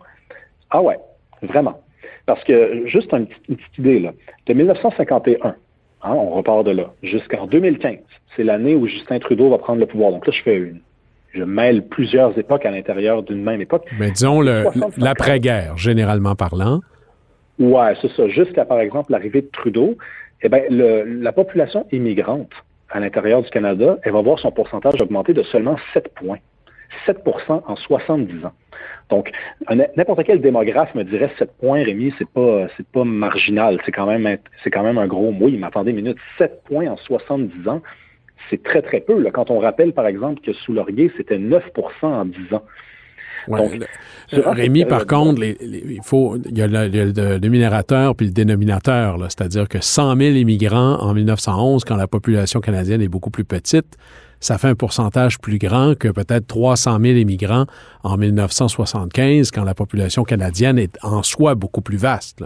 Ah 0.70 0.82
ouais, 0.82 0.98
vraiment. 1.42 1.80
Parce 2.26 2.42
que, 2.44 2.86
juste 2.86 3.12
une 3.12 3.26
petite, 3.26 3.78
idée, 3.78 4.00
là, 4.00 4.12
de 4.46 4.54
1951, 4.54 5.48
hein, 5.48 5.54
on 6.02 6.30
repart 6.30 6.64
de 6.64 6.70
là, 6.70 6.92
jusqu'en 7.02 7.46
2015, 7.46 7.98
c'est 8.34 8.44
l'année 8.44 8.74
où 8.74 8.86
Justin 8.86 9.18
Trudeau 9.18 9.50
va 9.50 9.58
prendre 9.58 9.80
le 9.80 9.86
pouvoir. 9.86 10.10
Donc 10.10 10.26
là, 10.26 10.32
je 10.32 10.42
fais 10.42 10.56
une. 10.56 10.80
Je 11.32 11.42
mêle 11.42 11.86
plusieurs 11.88 12.38
époques 12.38 12.64
à 12.64 12.70
l'intérieur 12.70 13.24
d'une 13.24 13.42
même 13.42 13.60
époque. 13.60 13.84
Mais 13.98 14.12
disons 14.12 14.40
l'après-guerre, 14.96 15.76
généralement 15.76 16.36
parlant. 16.36 16.80
Ouais, 17.58 17.94
c'est 18.00 18.10
ça. 18.12 18.28
Jusqu'à, 18.28 18.64
par 18.64 18.80
exemple, 18.80 19.12
l'arrivée 19.12 19.42
de 19.42 19.48
Trudeau, 19.48 19.96
eh 20.42 20.48
bien, 20.48 20.62
la 20.70 21.32
population 21.32 21.86
immigrante 21.92 22.52
à 22.90 23.00
l'intérieur 23.00 23.42
du 23.42 23.50
Canada, 23.50 23.98
elle 24.02 24.12
va 24.12 24.22
voir 24.22 24.38
son 24.38 24.50
pourcentage 24.50 25.00
augmenter 25.00 25.32
de 25.32 25.42
seulement 25.42 25.76
7 25.92 26.14
points. 26.14 26.38
7% 27.06 27.62
en 27.66 27.76
70 27.76 28.44
ans. 28.44 28.52
Donc, 29.10 29.30
n'importe 29.96 30.24
quel 30.24 30.40
démographe 30.40 30.94
me 30.94 31.04
dirait 31.04 31.30
7 31.38 31.50
points, 31.58 31.82
Rémi, 31.82 32.12
c'est 32.18 32.28
pas, 32.28 32.66
pas 32.92 33.04
marginal. 33.04 33.80
C'est 33.84 33.92
quand 33.92 34.06
même, 34.06 34.38
quand 34.72 34.82
même 34.82 34.98
un 34.98 35.06
gros 35.06 35.32
mot. 35.32 35.48
Il 35.48 35.58
m'attendait 35.58 35.90
une 35.90 35.96
minute. 35.96 36.18
7 36.38 36.62
points 36.64 36.86
en 36.88 36.96
70 36.96 37.68
ans, 37.68 37.82
c'est 38.48 38.62
très, 38.62 38.82
très 38.82 39.00
peu. 39.00 39.20
Là. 39.20 39.30
Quand 39.30 39.50
on 39.50 39.58
rappelle, 39.58 39.92
par 39.92 40.06
exemple, 40.06 40.40
que 40.40 40.52
sous 40.52 40.72
Laurier, 40.72 41.10
c'était 41.16 41.38
9% 41.38 41.60
en 42.02 42.24
10 42.24 42.54
ans. 42.54 42.62
Rémi, 44.32 44.84
par 44.84 45.06
contre, 45.06 45.42
il 45.42 46.00
faut, 46.02 46.36
il 46.36 46.56
y 46.56 46.62
a 46.62 46.66
le, 46.66 47.38
dénominateur 47.38 48.14
puis 48.16 48.26
le 48.26 48.32
dénominateur, 48.32 49.18
c'est-à-dire 49.28 49.68
que 49.68 49.78
100 49.80 50.16
000 50.16 50.36
immigrants 50.36 50.96
en 51.00 51.14
1911, 51.14 51.84
quand 51.84 51.96
la 51.96 52.06
population 52.06 52.60
canadienne 52.60 53.02
est 53.02 53.08
beaucoup 53.08 53.30
plus 53.30 53.44
petite, 53.44 53.96
ça 54.40 54.58
fait 54.58 54.68
un 54.68 54.74
pourcentage 54.74 55.38
plus 55.38 55.58
grand 55.58 55.96
que 55.98 56.08
peut-être 56.08 56.46
300 56.46 56.98
000 57.00 57.16
immigrants 57.16 57.64
en 58.02 58.16
1975, 58.16 59.50
quand 59.50 59.64
la 59.64 59.74
population 59.74 60.24
canadienne 60.24 60.78
est 60.78 60.98
en 61.02 61.22
soi 61.22 61.54
beaucoup 61.54 61.80
plus 61.80 61.96
vaste. 61.96 62.44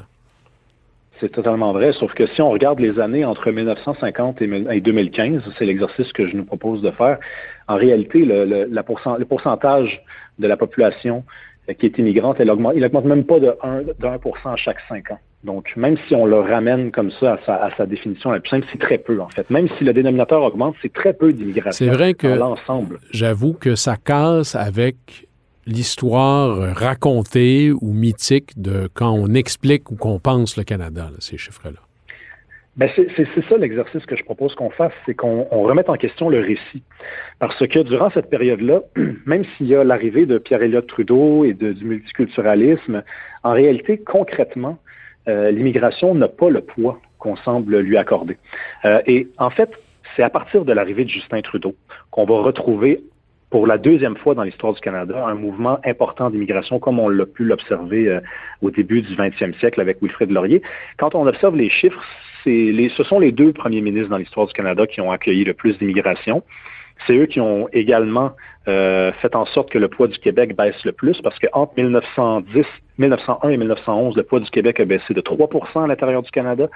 C'est 1.21 1.33
totalement 1.33 1.73
vrai, 1.73 1.93
sauf 1.93 2.13
que 2.15 2.27
si 2.29 2.43
on 2.43 2.51
regarde 2.51 2.79
les 2.81 3.01
années 3.01 3.25
entre 3.25 3.51
1950 3.51 4.41
et 4.43 4.81
2015, 4.81 5.43
c'est 5.59 5.65
l'exercice 5.65 6.13
que 6.13 6.29
je 6.29 6.37
nous 6.37 6.45
propose 6.45 6.81
de 6.83 6.91
faire, 6.93 7.19
en 7.67 7.77
réalité, 7.77 8.25
le, 8.25 8.45
le 8.45 9.25
pourcentage 9.25 10.03
de 10.39 10.47
la 10.47 10.57
population 10.57 11.25
euh, 11.69 11.75
qui 11.75 11.87
est 11.87 11.99
immigrante, 11.99 12.37
elle 12.39 12.51
augmente, 12.51 12.75
il 12.77 12.85
augmente 12.85 13.05
même 13.05 13.25
pas 13.25 13.41
de 13.41 13.55
1, 13.63 13.83
de 13.83 13.95
1 14.03 14.19
à 14.51 14.57
chaque 14.57 14.79
5 14.89 15.11
ans. 15.11 15.19
Donc, 15.45 15.73
même 15.77 15.97
si 16.09 16.15
on 16.17 16.27
le 16.27 16.41
ramène 16.41 16.91
comme 16.91 17.13
ça 17.13 17.35
à 17.35 17.39
sa, 17.47 17.55
à 17.57 17.77
sa 17.77 17.87
définition 17.87 18.33
la 18.33 18.41
plus 18.41 18.51
simple, 18.51 18.67
c'est 18.73 18.81
très 18.81 18.99
peu, 18.99 19.21
en 19.21 19.29
fait. 19.29 19.49
Même 19.51 19.69
si 19.79 19.85
le 19.85 19.93
dénominateur 19.93 20.43
augmente, 20.43 20.75
c'est 20.83 20.93
très 20.93 21.13
peu 21.13 21.33
d'immigration. 21.33 21.87
C'est 21.87 21.93
vrai 21.93 22.15
que 22.15 22.27
l'ensemble. 22.27 22.99
J'avoue 23.13 23.53
que 23.53 23.77
ça 23.77 23.97
casse 23.97 24.57
avec 24.57 25.28
l'histoire 25.69 26.75
racontée 26.75 27.71
ou 27.71 27.93
mythique 27.93 28.61
de 28.61 28.89
quand 28.95 29.13
on 29.13 29.35
explique 29.35 29.91
ou 29.91 29.97
qu'on 29.97 30.19
pense 30.19 30.57
le 30.57 30.65
Canada, 30.65 31.11
ces 31.21 31.37
chiffres-là? 31.37 31.81
Ben 32.77 32.89
c'est 32.95 33.49
ça 33.49 33.57
l'exercice 33.57 34.07
que 34.07 34.15
je 34.15 34.23
propose 34.23 34.55
qu'on 34.55 34.71
fasse, 34.71 34.93
c'est 35.05 35.15
qu'on 35.15 35.45
remette 35.51 35.89
en 35.89 35.97
question 35.97 36.29
le 36.29 36.39
récit. 36.39 36.85
Parce 37.41 37.59
que 37.59 37.81
durant 37.81 38.09
cette 38.11 38.31
période-là, 38.31 38.83
même 39.27 39.45
s'il 39.57 39.67
y 39.67 39.75
a 39.75 39.83
l'arrivée 39.83 40.27
de 40.27 40.39
Pierre-Éliott 40.39 40.87
Trudeau 40.87 41.45
et 41.45 41.55
du 41.55 41.85
multiculturalisme, 41.85 43.03
en 43.43 43.53
réalité, 43.53 43.99
concrètement, 43.99 44.79
euh, 45.29 45.51
l'immigration 45.51 46.15
n'a 46.15 46.29
pas 46.29 46.51
le 46.51 46.61
poids 46.61 47.01
qu'on 47.19 47.35
semble 47.37 47.79
lui 47.79 47.97
accorder. 47.97 48.39
Euh, 48.85 49.03
et 49.07 49.27
en 49.39 49.51
fait, 49.51 49.71
c'est 50.15 50.23
à 50.23 50.31
partir 50.31 50.65
de 50.65 50.73
l'arrivée 50.73 51.05
de 51.05 51.11
Justin 51.11 51.43
Trudeau 51.43 51.75
qu'on 52.13 52.27
va 52.27 52.41
retrouver 52.43 53.03
pour 53.51 53.67
la 53.67 53.79
deuxième 53.79 54.17
fois 54.17 54.35
dans 54.35 54.43
l'histoire 54.43 54.75
du 54.75 54.81
Canada, 54.81 55.27
un 55.27 55.35
mouvement 55.35 55.79
important 55.85 56.31
d'immigration 56.31 56.79
comme 56.79 56.99
on 56.99 57.09
l'a 57.09 57.27
pu 57.27 57.45
l'observer 57.45 58.09
euh, 58.09 58.21
au 58.63 58.71
début 58.71 59.03
du 59.03 59.15
20e 59.15 59.59
siècle 59.59 59.81
avec 59.81 60.03
Wilfrid 60.03 60.31
Laurier. 60.31 60.63
Quand 60.99 61.15
on 61.15 61.27
observe 61.27 61.57
les 61.57 61.71
chiffres, 61.71 62.03
les, 62.45 62.91
ce 62.97 63.03
sont 63.05 63.19
les 63.19 63.33
deux 63.33 63.53
premiers 63.53 63.81
ministres 63.81 64.11
dans 64.11 64.19
l'histoire 64.19 64.47
du 64.47 64.53
Canada 64.53 64.87
qui 64.87 65.01
ont 65.01 65.11
accueilli 65.11 65.45
le 65.45 65.55
plus 65.55 65.79
d'immigration. 65.79 66.43
C'est 67.07 67.17
eux 67.17 67.27
qui 67.27 67.41
ont 67.41 67.69
également 67.73 68.33
euh, 68.69 69.13
fait 69.23 69.35
en 69.35 69.47
sorte 69.47 69.71
que 69.71 69.79
le 69.79 69.89
poids 69.89 70.09
du 70.09 70.19
Québec 70.19 70.55
baisse 70.55 70.85
le 70.85 70.93
plus 70.93 71.19
parce 71.23 71.39
qu'entre 71.39 71.73
1910, 71.77 72.67
1901 72.99 73.49
et 73.49 73.57
1911, 73.57 74.17
le 74.17 74.23
poids 74.25 74.41
du 74.41 74.51
Québec 74.51 74.81
a 74.81 74.85
baissé 74.85 75.15
de 75.15 75.21
3% 75.21 75.85
à 75.85 75.87
l'intérieur 75.87 76.23
du 76.23 76.31
Canada. 76.31 76.69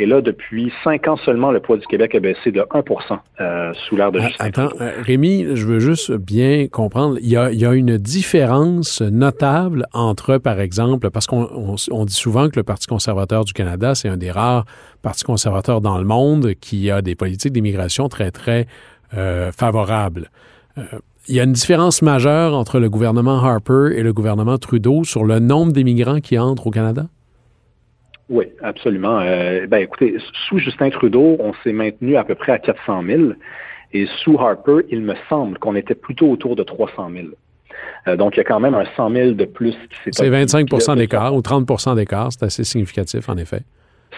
Et 0.00 0.06
là, 0.06 0.20
depuis 0.20 0.72
cinq 0.84 1.08
ans 1.08 1.16
seulement, 1.16 1.50
le 1.50 1.60
poids 1.60 1.76
du 1.76 1.86
Québec 1.86 2.14
a 2.14 2.20
baissé 2.20 2.52
de 2.52 2.60
1% 2.60 3.18
euh, 3.40 3.72
sous 3.74 3.96
l'ère 3.96 4.12
de 4.12 4.20
ah, 4.20 4.28
Justin 4.28 4.44
Attends, 4.44 4.68
euh, 4.80 4.92
Rémi, 5.00 5.56
je 5.56 5.66
veux 5.66 5.80
juste 5.80 6.12
bien 6.12 6.68
comprendre. 6.68 7.18
Il 7.20 7.28
y, 7.28 7.36
a, 7.36 7.50
il 7.50 7.58
y 7.58 7.66
a 7.66 7.72
une 7.72 7.96
différence 7.96 9.00
notable 9.00 9.86
entre, 9.92 10.38
par 10.38 10.60
exemple, 10.60 11.10
parce 11.10 11.26
qu'on 11.26 11.76
on, 11.90 12.04
dit 12.04 12.14
souvent 12.14 12.48
que 12.48 12.56
le 12.56 12.62
Parti 12.62 12.86
conservateur 12.86 13.44
du 13.44 13.52
Canada, 13.52 13.94
c'est 13.94 14.08
un 14.08 14.16
des 14.16 14.30
rares 14.30 14.66
partis 15.02 15.24
conservateurs 15.24 15.80
dans 15.80 15.98
le 15.98 16.04
monde 16.04 16.54
qui 16.60 16.90
a 16.90 17.02
des 17.02 17.14
politiques 17.14 17.52
d'immigration 17.52 18.08
très, 18.08 18.30
très 18.30 18.66
euh, 19.14 19.52
favorables. 19.52 20.30
Euh, 20.76 20.82
il 21.28 21.34
y 21.34 21.40
a 21.40 21.44
une 21.44 21.52
différence 21.52 22.00
majeure 22.00 22.54
entre 22.54 22.80
le 22.80 22.88
gouvernement 22.88 23.44
Harper 23.44 23.90
et 23.94 24.02
le 24.02 24.12
gouvernement 24.12 24.56
Trudeau 24.56 25.04
sur 25.04 25.24
le 25.24 25.40
nombre 25.40 25.72
d'immigrants 25.72 26.20
qui 26.20 26.38
entrent 26.38 26.68
au 26.68 26.70
Canada? 26.70 27.06
Oui, 28.30 28.46
absolument. 28.62 29.20
Euh, 29.20 29.66
ben, 29.66 29.78
écoutez, 29.78 30.16
sous 30.48 30.58
Justin 30.58 30.90
Trudeau, 30.90 31.36
on 31.38 31.52
s'est 31.62 31.72
maintenu 31.72 32.16
à 32.16 32.24
peu 32.24 32.34
près 32.34 32.52
à 32.52 32.58
400 32.58 33.02
000. 33.06 33.22
Et 33.92 34.06
sous 34.22 34.38
Harper, 34.38 34.86
il 34.90 35.00
me 35.00 35.14
semble 35.28 35.58
qu'on 35.58 35.74
était 35.74 35.94
plutôt 35.94 36.30
autour 36.30 36.56
de 36.56 36.62
300 36.62 37.10
000. 37.12 37.26
Euh, 38.06 38.16
donc, 38.16 38.36
il 38.36 38.38
y 38.38 38.40
a 38.40 38.44
quand 38.44 38.60
même 38.60 38.74
un 38.74 38.84
100 38.96 39.10
000 39.10 39.30
de 39.32 39.44
plus 39.44 39.72
qui 39.72 39.96
s'est 40.04 40.10
C'est 40.12 40.30
25% 40.30 40.96
d'écart 40.96 41.34
ou 41.34 41.40
30% 41.40 41.96
d'écart. 41.96 42.32
C'est 42.32 42.44
assez 42.44 42.64
significatif, 42.64 43.28
en 43.28 43.36
effet. 43.36 43.62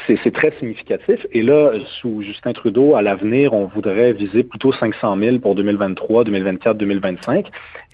C'est 0.06 0.32
très 0.32 0.52
significatif. 0.58 1.26
Et 1.32 1.42
là, 1.42 1.72
sous 2.00 2.22
Justin 2.22 2.52
Trudeau, 2.52 2.94
à 2.94 3.02
l'avenir, 3.02 3.52
on 3.52 3.66
voudrait 3.66 4.12
viser 4.12 4.42
plutôt 4.42 4.72
500 4.72 5.16
000 5.18 5.38
pour 5.38 5.54
2023, 5.54 6.24
2024, 6.24 6.76
2025. 6.76 7.46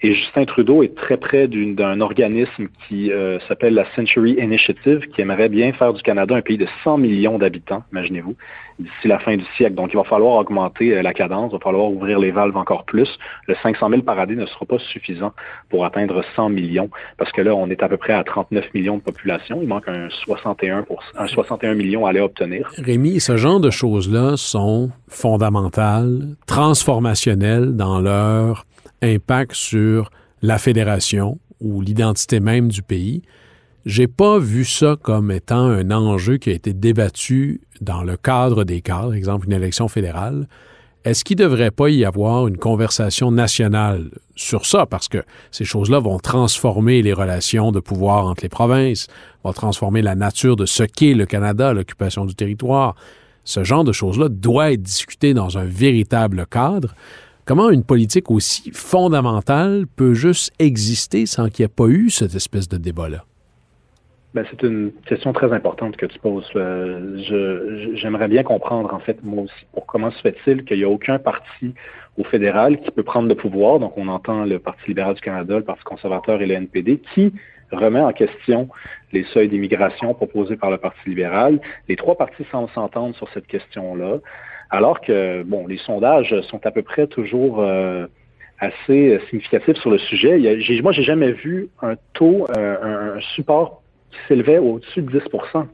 Et 0.03 0.13
Justin 0.13 0.45
Trudeau 0.45 0.83
est 0.83 0.95
très 0.95 1.17
près 1.17 1.47
d'un 1.47 2.01
organisme 2.01 2.67
qui 2.87 3.11
euh, 3.11 3.39
s'appelle 3.47 3.73
la 3.73 3.85
Century 3.95 4.33
Initiative, 4.39 5.01
qui 5.13 5.21
aimerait 5.21 5.49
bien 5.49 5.73
faire 5.73 5.93
du 5.93 6.01
Canada 6.01 6.35
un 6.35 6.41
pays 6.41 6.57
de 6.57 6.67
100 6.83 6.97
millions 6.97 7.37
d'habitants, 7.37 7.83
imaginez-vous, 7.91 8.35
d'ici 8.79 9.07
la 9.07 9.19
fin 9.19 9.35
du 9.35 9.45
siècle. 9.55 9.75
Donc, 9.75 9.89
il 9.93 9.97
va 9.97 10.03
falloir 10.03 10.35
augmenter 10.35 10.95
euh, 10.95 11.01
la 11.01 11.13
cadence, 11.13 11.51
il 11.51 11.57
va 11.57 11.59
falloir 11.59 11.89
ouvrir 11.91 12.19
les 12.19 12.31
valves 12.31 12.57
encore 12.57 12.85
plus. 12.85 13.09
Le 13.47 13.55
500 13.61 13.89
000 13.89 14.01
par 14.01 14.19
année 14.19 14.35
ne 14.35 14.45
sera 14.45 14.65
pas 14.65 14.79
suffisant 14.79 15.33
pour 15.69 15.85
atteindre 15.85 16.23
100 16.35 16.49
millions, 16.49 16.89
parce 17.17 17.31
que 17.31 17.41
là, 17.41 17.55
on 17.55 17.69
est 17.69 17.81
à 17.81 17.89
peu 17.89 17.97
près 17.97 18.13
à 18.13 18.23
39 18.23 18.73
millions 18.73 18.97
de 18.97 19.01
population. 19.01 19.59
Il 19.61 19.67
manque 19.67 19.87
un 19.87 20.09
61, 20.09 20.85
un 21.17 21.27
61 21.27 21.73
millions 21.73 22.05
à 22.05 22.09
aller 22.09 22.19
obtenir. 22.19 22.69
Rémi, 22.77 23.19
ce 23.19 23.37
genre 23.37 23.59
de 23.59 23.69
choses-là 23.69 24.37
sont 24.37 24.91
fondamentales, 25.07 26.35
transformationnelles 26.45 27.75
dans 27.75 27.99
leur 27.99 28.65
impact 29.01 29.53
sur 29.53 30.09
la 30.41 30.57
fédération 30.57 31.39
ou 31.59 31.81
l'identité 31.81 32.39
même 32.39 32.67
du 32.67 32.81
pays. 32.81 33.23
J'ai 33.87 34.07
pas 34.07 34.37
vu 34.37 34.65
ça 34.65 34.97
comme 35.01 35.31
étant 35.31 35.63
un 35.63 35.91
enjeu 35.91 36.35
qui 36.35 36.49
a 36.49 36.53
été 36.53 36.73
débattu 36.73 37.61
dans 37.79 38.03
le 38.03 38.17
cadre 38.17 38.65
des 38.65 38.81
cadres, 38.81 39.13
exemple 39.13 39.45
une 39.45 39.53
élection 39.53 39.87
fédérale. 39.87 40.49
Est-ce 41.05 41.23
qu'il 41.23 41.37
ne 41.37 41.43
devrait 41.43 41.71
pas 41.71 41.89
y 41.89 42.03
avoir 42.03 42.49
une 42.49 42.57
conversation 42.57 43.31
nationale 43.31 44.11
sur 44.35 44.65
ça? 44.65 44.85
Parce 44.87 45.07
que 45.07 45.23
ces 45.51 45.63
choses-là 45.63 45.99
vont 45.99 46.19
transformer 46.19 47.01
les 47.01 47.13
relations 47.13 47.71
de 47.71 47.79
pouvoir 47.79 48.25
entre 48.25 48.43
les 48.43 48.49
provinces, 48.49 49.07
vont 49.45 49.53
transformer 49.53 50.01
la 50.01 50.15
nature 50.15 50.57
de 50.57 50.65
ce 50.65 50.83
qu'est 50.83 51.13
le 51.13 51.25
Canada, 51.25 51.71
l'occupation 51.71 52.25
du 52.25 52.35
territoire. 52.35 52.93
Ce 53.45 53.63
genre 53.63 53.85
de 53.85 53.93
choses-là 53.93 54.27
doit 54.27 54.73
être 54.73 54.83
discuté 54.83 55.33
dans 55.33 55.57
un 55.57 55.63
véritable 55.63 56.45
cadre. 56.51 56.93
Comment 57.45 57.69
une 57.69 57.85
politique 57.85 58.31
aussi 58.31 58.69
fondamentale 58.73 59.85
peut 59.95 60.13
juste 60.13 60.51
exister 60.59 61.25
sans 61.25 61.47
qu'il 61.47 61.63
n'y 61.63 61.67
ait 61.67 61.73
pas 61.73 61.87
eu 61.87 62.09
cette 62.09 62.35
espèce 62.35 62.67
de 62.67 62.75
débat-là? 62.75 63.23
Ben, 64.37 64.45
c'est 64.51 64.61
une 64.61 64.91
question 65.07 65.33
très 65.33 65.51
importante 65.51 65.97
que 65.97 66.05
tu 66.05 66.19
poses. 66.19 66.47
Euh, 66.55 67.89
j'aimerais 67.95 68.27
bien 68.27 68.43
comprendre, 68.43 68.93
en 68.93 68.99
fait, 68.99 69.17
moi 69.23 69.45
aussi, 69.45 69.65
pour 69.73 69.87
comment 69.87 70.11
se 70.11 70.21
fait-il 70.21 70.63
qu'il 70.63 70.77
n'y 70.77 70.83
a 70.83 70.89
aucun 70.89 71.17
parti 71.17 71.73
au 72.19 72.23
fédéral 72.23 72.79
qui 72.79 72.91
peut 72.91 73.01
prendre 73.01 73.27
le 73.27 73.33
pouvoir, 73.33 73.79
donc 73.79 73.97
on 73.97 74.07
entend 74.07 74.45
le 74.45 74.59
Parti 74.59 74.89
libéral 74.89 75.15
du 75.15 75.21
Canada, 75.21 75.57
le 75.57 75.63
Parti 75.63 75.83
conservateur 75.83 76.39
et 76.39 76.45
le 76.45 76.53
NPD, 76.53 76.99
qui 77.15 77.33
remet 77.71 77.99
en 77.99 78.13
question 78.13 78.69
les 79.11 79.23
seuils 79.33 79.49
d'immigration 79.49 80.13
proposés 80.13 80.55
par 80.55 80.69
le 80.69 80.77
Parti 80.77 81.09
libéral. 81.09 81.59
Les 81.89 81.95
trois 81.95 82.15
partis 82.15 82.45
semblent 82.51 82.69
s'entendre 82.75 83.15
sur 83.15 83.27
cette 83.29 83.47
question-là 83.47 84.17
alors 84.69 85.01
que, 85.01 85.41
bon, 85.41 85.65
les 85.65 85.79
sondages 85.79 86.39
sont 86.41 86.63
à 86.63 86.69
peu 86.69 86.83
près 86.83 87.07
toujours 87.07 87.59
euh, 87.61 88.05
assez 88.59 89.19
significatifs 89.31 89.77
sur 89.77 89.89
le 89.89 89.97
sujet. 89.97 90.39
Il 90.39 90.83
moi, 90.83 90.91
j'ai 90.91 91.01
jamais 91.01 91.31
vu 91.31 91.69
un 91.81 91.95
taux, 92.13 92.45
euh, 92.55 93.15
un, 93.15 93.19
support 93.35 93.81
qui 94.11 94.17
s'élevait 94.27 94.57
au-dessus 94.57 95.01
de 95.01 95.11
10 95.11 95.23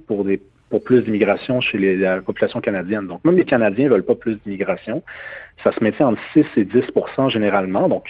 pour 0.08 0.24
des 0.24 0.42
pour 0.74 0.84
plus 0.84 1.04
d'immigration 1.04 1.62
chez 1.62 1.78
les, 1.78 1.96
la 1.96 2.20
population 2.20 2.60
canadienne. 2.60 3.06
Donc, 3.06 3.24
même 3.24 3.38
les 3.38 3.46
Canadiens 3.46 3.86
ne 3.86 3.90
veulent 3.92 4.06
pas 4.06 4.16
plus 4.16 4.40
d'immigration. 4.44 5.04
Ça 5.64 5.72
se 5.72 5.84
mettait 5.84 6.04
entre 6.04 6.20
6 6.34 6.46
et 6.58 6.66
10% 6.66 7.30
généralement. 7.30 7.88
Donc, 7.88 8.06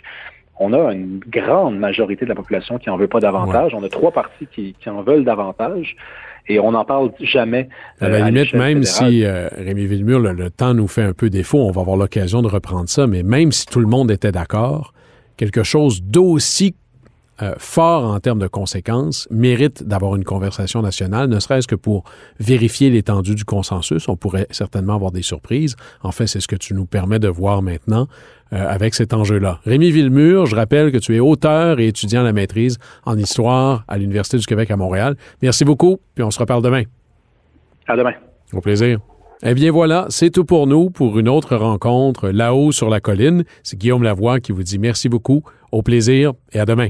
on 0.62 0.72
a 0.72 0.94
une 0.94 1.20
grande 1.28 1.78
majorité 1.78 2.24
de 2.24 2.30
la 2.30 2.36
population 2.36 2.78
qui 2.78 2.90
en 2.90 2.96
veut 2.96 3.10
pas 3.10 3.20
davantage. 3.20 3.74
On 3.76 3.84
a 3.84 3.90
trois 3.90 4.12
partis 4.12 4.48
qui, 4.48 4.76
qui 4.80 4.90
en 4.90 5.02
veulent 5.02 5.26
davantage. 5.26 5.98
Et 6.48 6.58
on 6.58 6.72
n'en 6.72 6.86
parle 6.86 7.12
jamais. 7.20 7.68
À 8.00 8.08
la 8.08 8.24
euh, 8.24 8.30
limite, 8.30 8.54
même 8.54 8.84
si 8.84 9.26
euh, 9.26 9.50
Rémi 9.58 9.86
Villemur, 9.86 10.20
le, 10.20 10.50
temps 10.50 10.74
nous 10.74 10.88
fait 10.88 11.04
un 11.04 11.14
peu 11.14 11.30
défaut, 11.30 11.60
on 11.60 11.72
va 11.72 11.82
avoir 11.82 11.98
l'occasion 11.98 12.42
de 12.42 12.48
reprendre 12.48 12.88
ça, 12.88 13.08
mais 13.08 13.24
même 13.24 13.52
si 13.52 13.66
tout 13.66 13.82
le 13.82 13.88
monde 13.88 14.10
était 14.10 14.32
d'accord, 14.32 14.94
quelque 15.36 15.64
chose 15.64 16.02
d'aussi 16.02 16.76
euh, 17.44 17.56
fort 17.58 18.06
en 18.06 18.20
termes 18.20 18.40
de 18.40 18.48
conséquences, 18.48 19.28
mérite 19.30 19.84
d'avoir 19.84 20.16
une 20.16 20.24
conversation 20.24 20.82
nationale, 20.82 21.28
ne 21.28 21.40
serait-ce 21.40 21.68
que 21.68 21.76
pour 21.76 22.06
vérifier 22.40 22.90
l'étendue 22.90 23.36
du 23.36 23.44
consensus. 23.44 24.08
On 24.08 24.16
pourrait 24.16 24.48
certainement 24.50 24.96
avoir 24.96 25.12
des 25.12 25.24
surprises. 25.24 25.76
En 26.04 26.12
fait, 26.12 26.28
c'est 26.28 26.40
ce 26.40 26.48
que 26.48 26.56
tu 26.56 26.74
nous 26.74 26.86
permets 26.86 27.20
de 27.20 27.28
voir 27.28 27.62
maintenant 27.62 28.08
euh, 28.54 28.66
avec 28.68 28.94
cet 28.94 29.14
enjeu-là. 29.14 29.60
Rémi 29.66 29.92
Villemur, 29.92 30.46
je 30.46 30.56
rappelle 30.56 30.92
que 30.92 30.98
tu 30.98 31.16
es 31.16 31.20
auteur 31.20 31.80
et 31.80 31.88
étudiant 31.88 32.22
à 32.22 32.24
la 32.24 32.34
maîtrise 32.34 32.78
en 33.06 33.18
histoire 33.18 33.84
à 33.90 33.98
l'Université 33.98 34.38
du 34.38 34.46
Québec 34.46 34.72
à 34.72 34.78
Montréal. 34.78 35.18
Merci 35.42 35.66
beaucoup, 35.66 35.98
puis 36.16 36.24
on 36.24 36.32
se 36.32 36.40
reparle 36.40 36.64
demain. 36.64 36.84
À 37.88 37.98
demain. 37.98 38.14
Au 38.54 38.62
plaisir. 38.62 39.00
Eh 39.46 39.54
bien 39.54 39.72
voilà, 39.72 40.06
c'est 40.08 40.30
tout 40.30 40.46
pour 40.46 40.68
nous 40.68 40.90
pour 40.90 41.20
une 41.20 41.28
autre 41.28 41.58
rencontre 41.58 42.30
là-haut 42.30 42.72
sur 42.72 42.90
la 42.90 43.02
colline. 43.02 43.44
C'est 43.64 43.78
Guillaume 43.78 44.04
Lavoie 44.04 44.40
qui 44.40 44.54
vous 44.54 44.64
dit 44.64 44.80
merci 44.80 45.10
beaucoup, 45.10 45.44
au 45.74 45.82
plaisir 45.82 46.32
et 46.54 46.60
à 46.60 46.66
demain. 46.66 46.88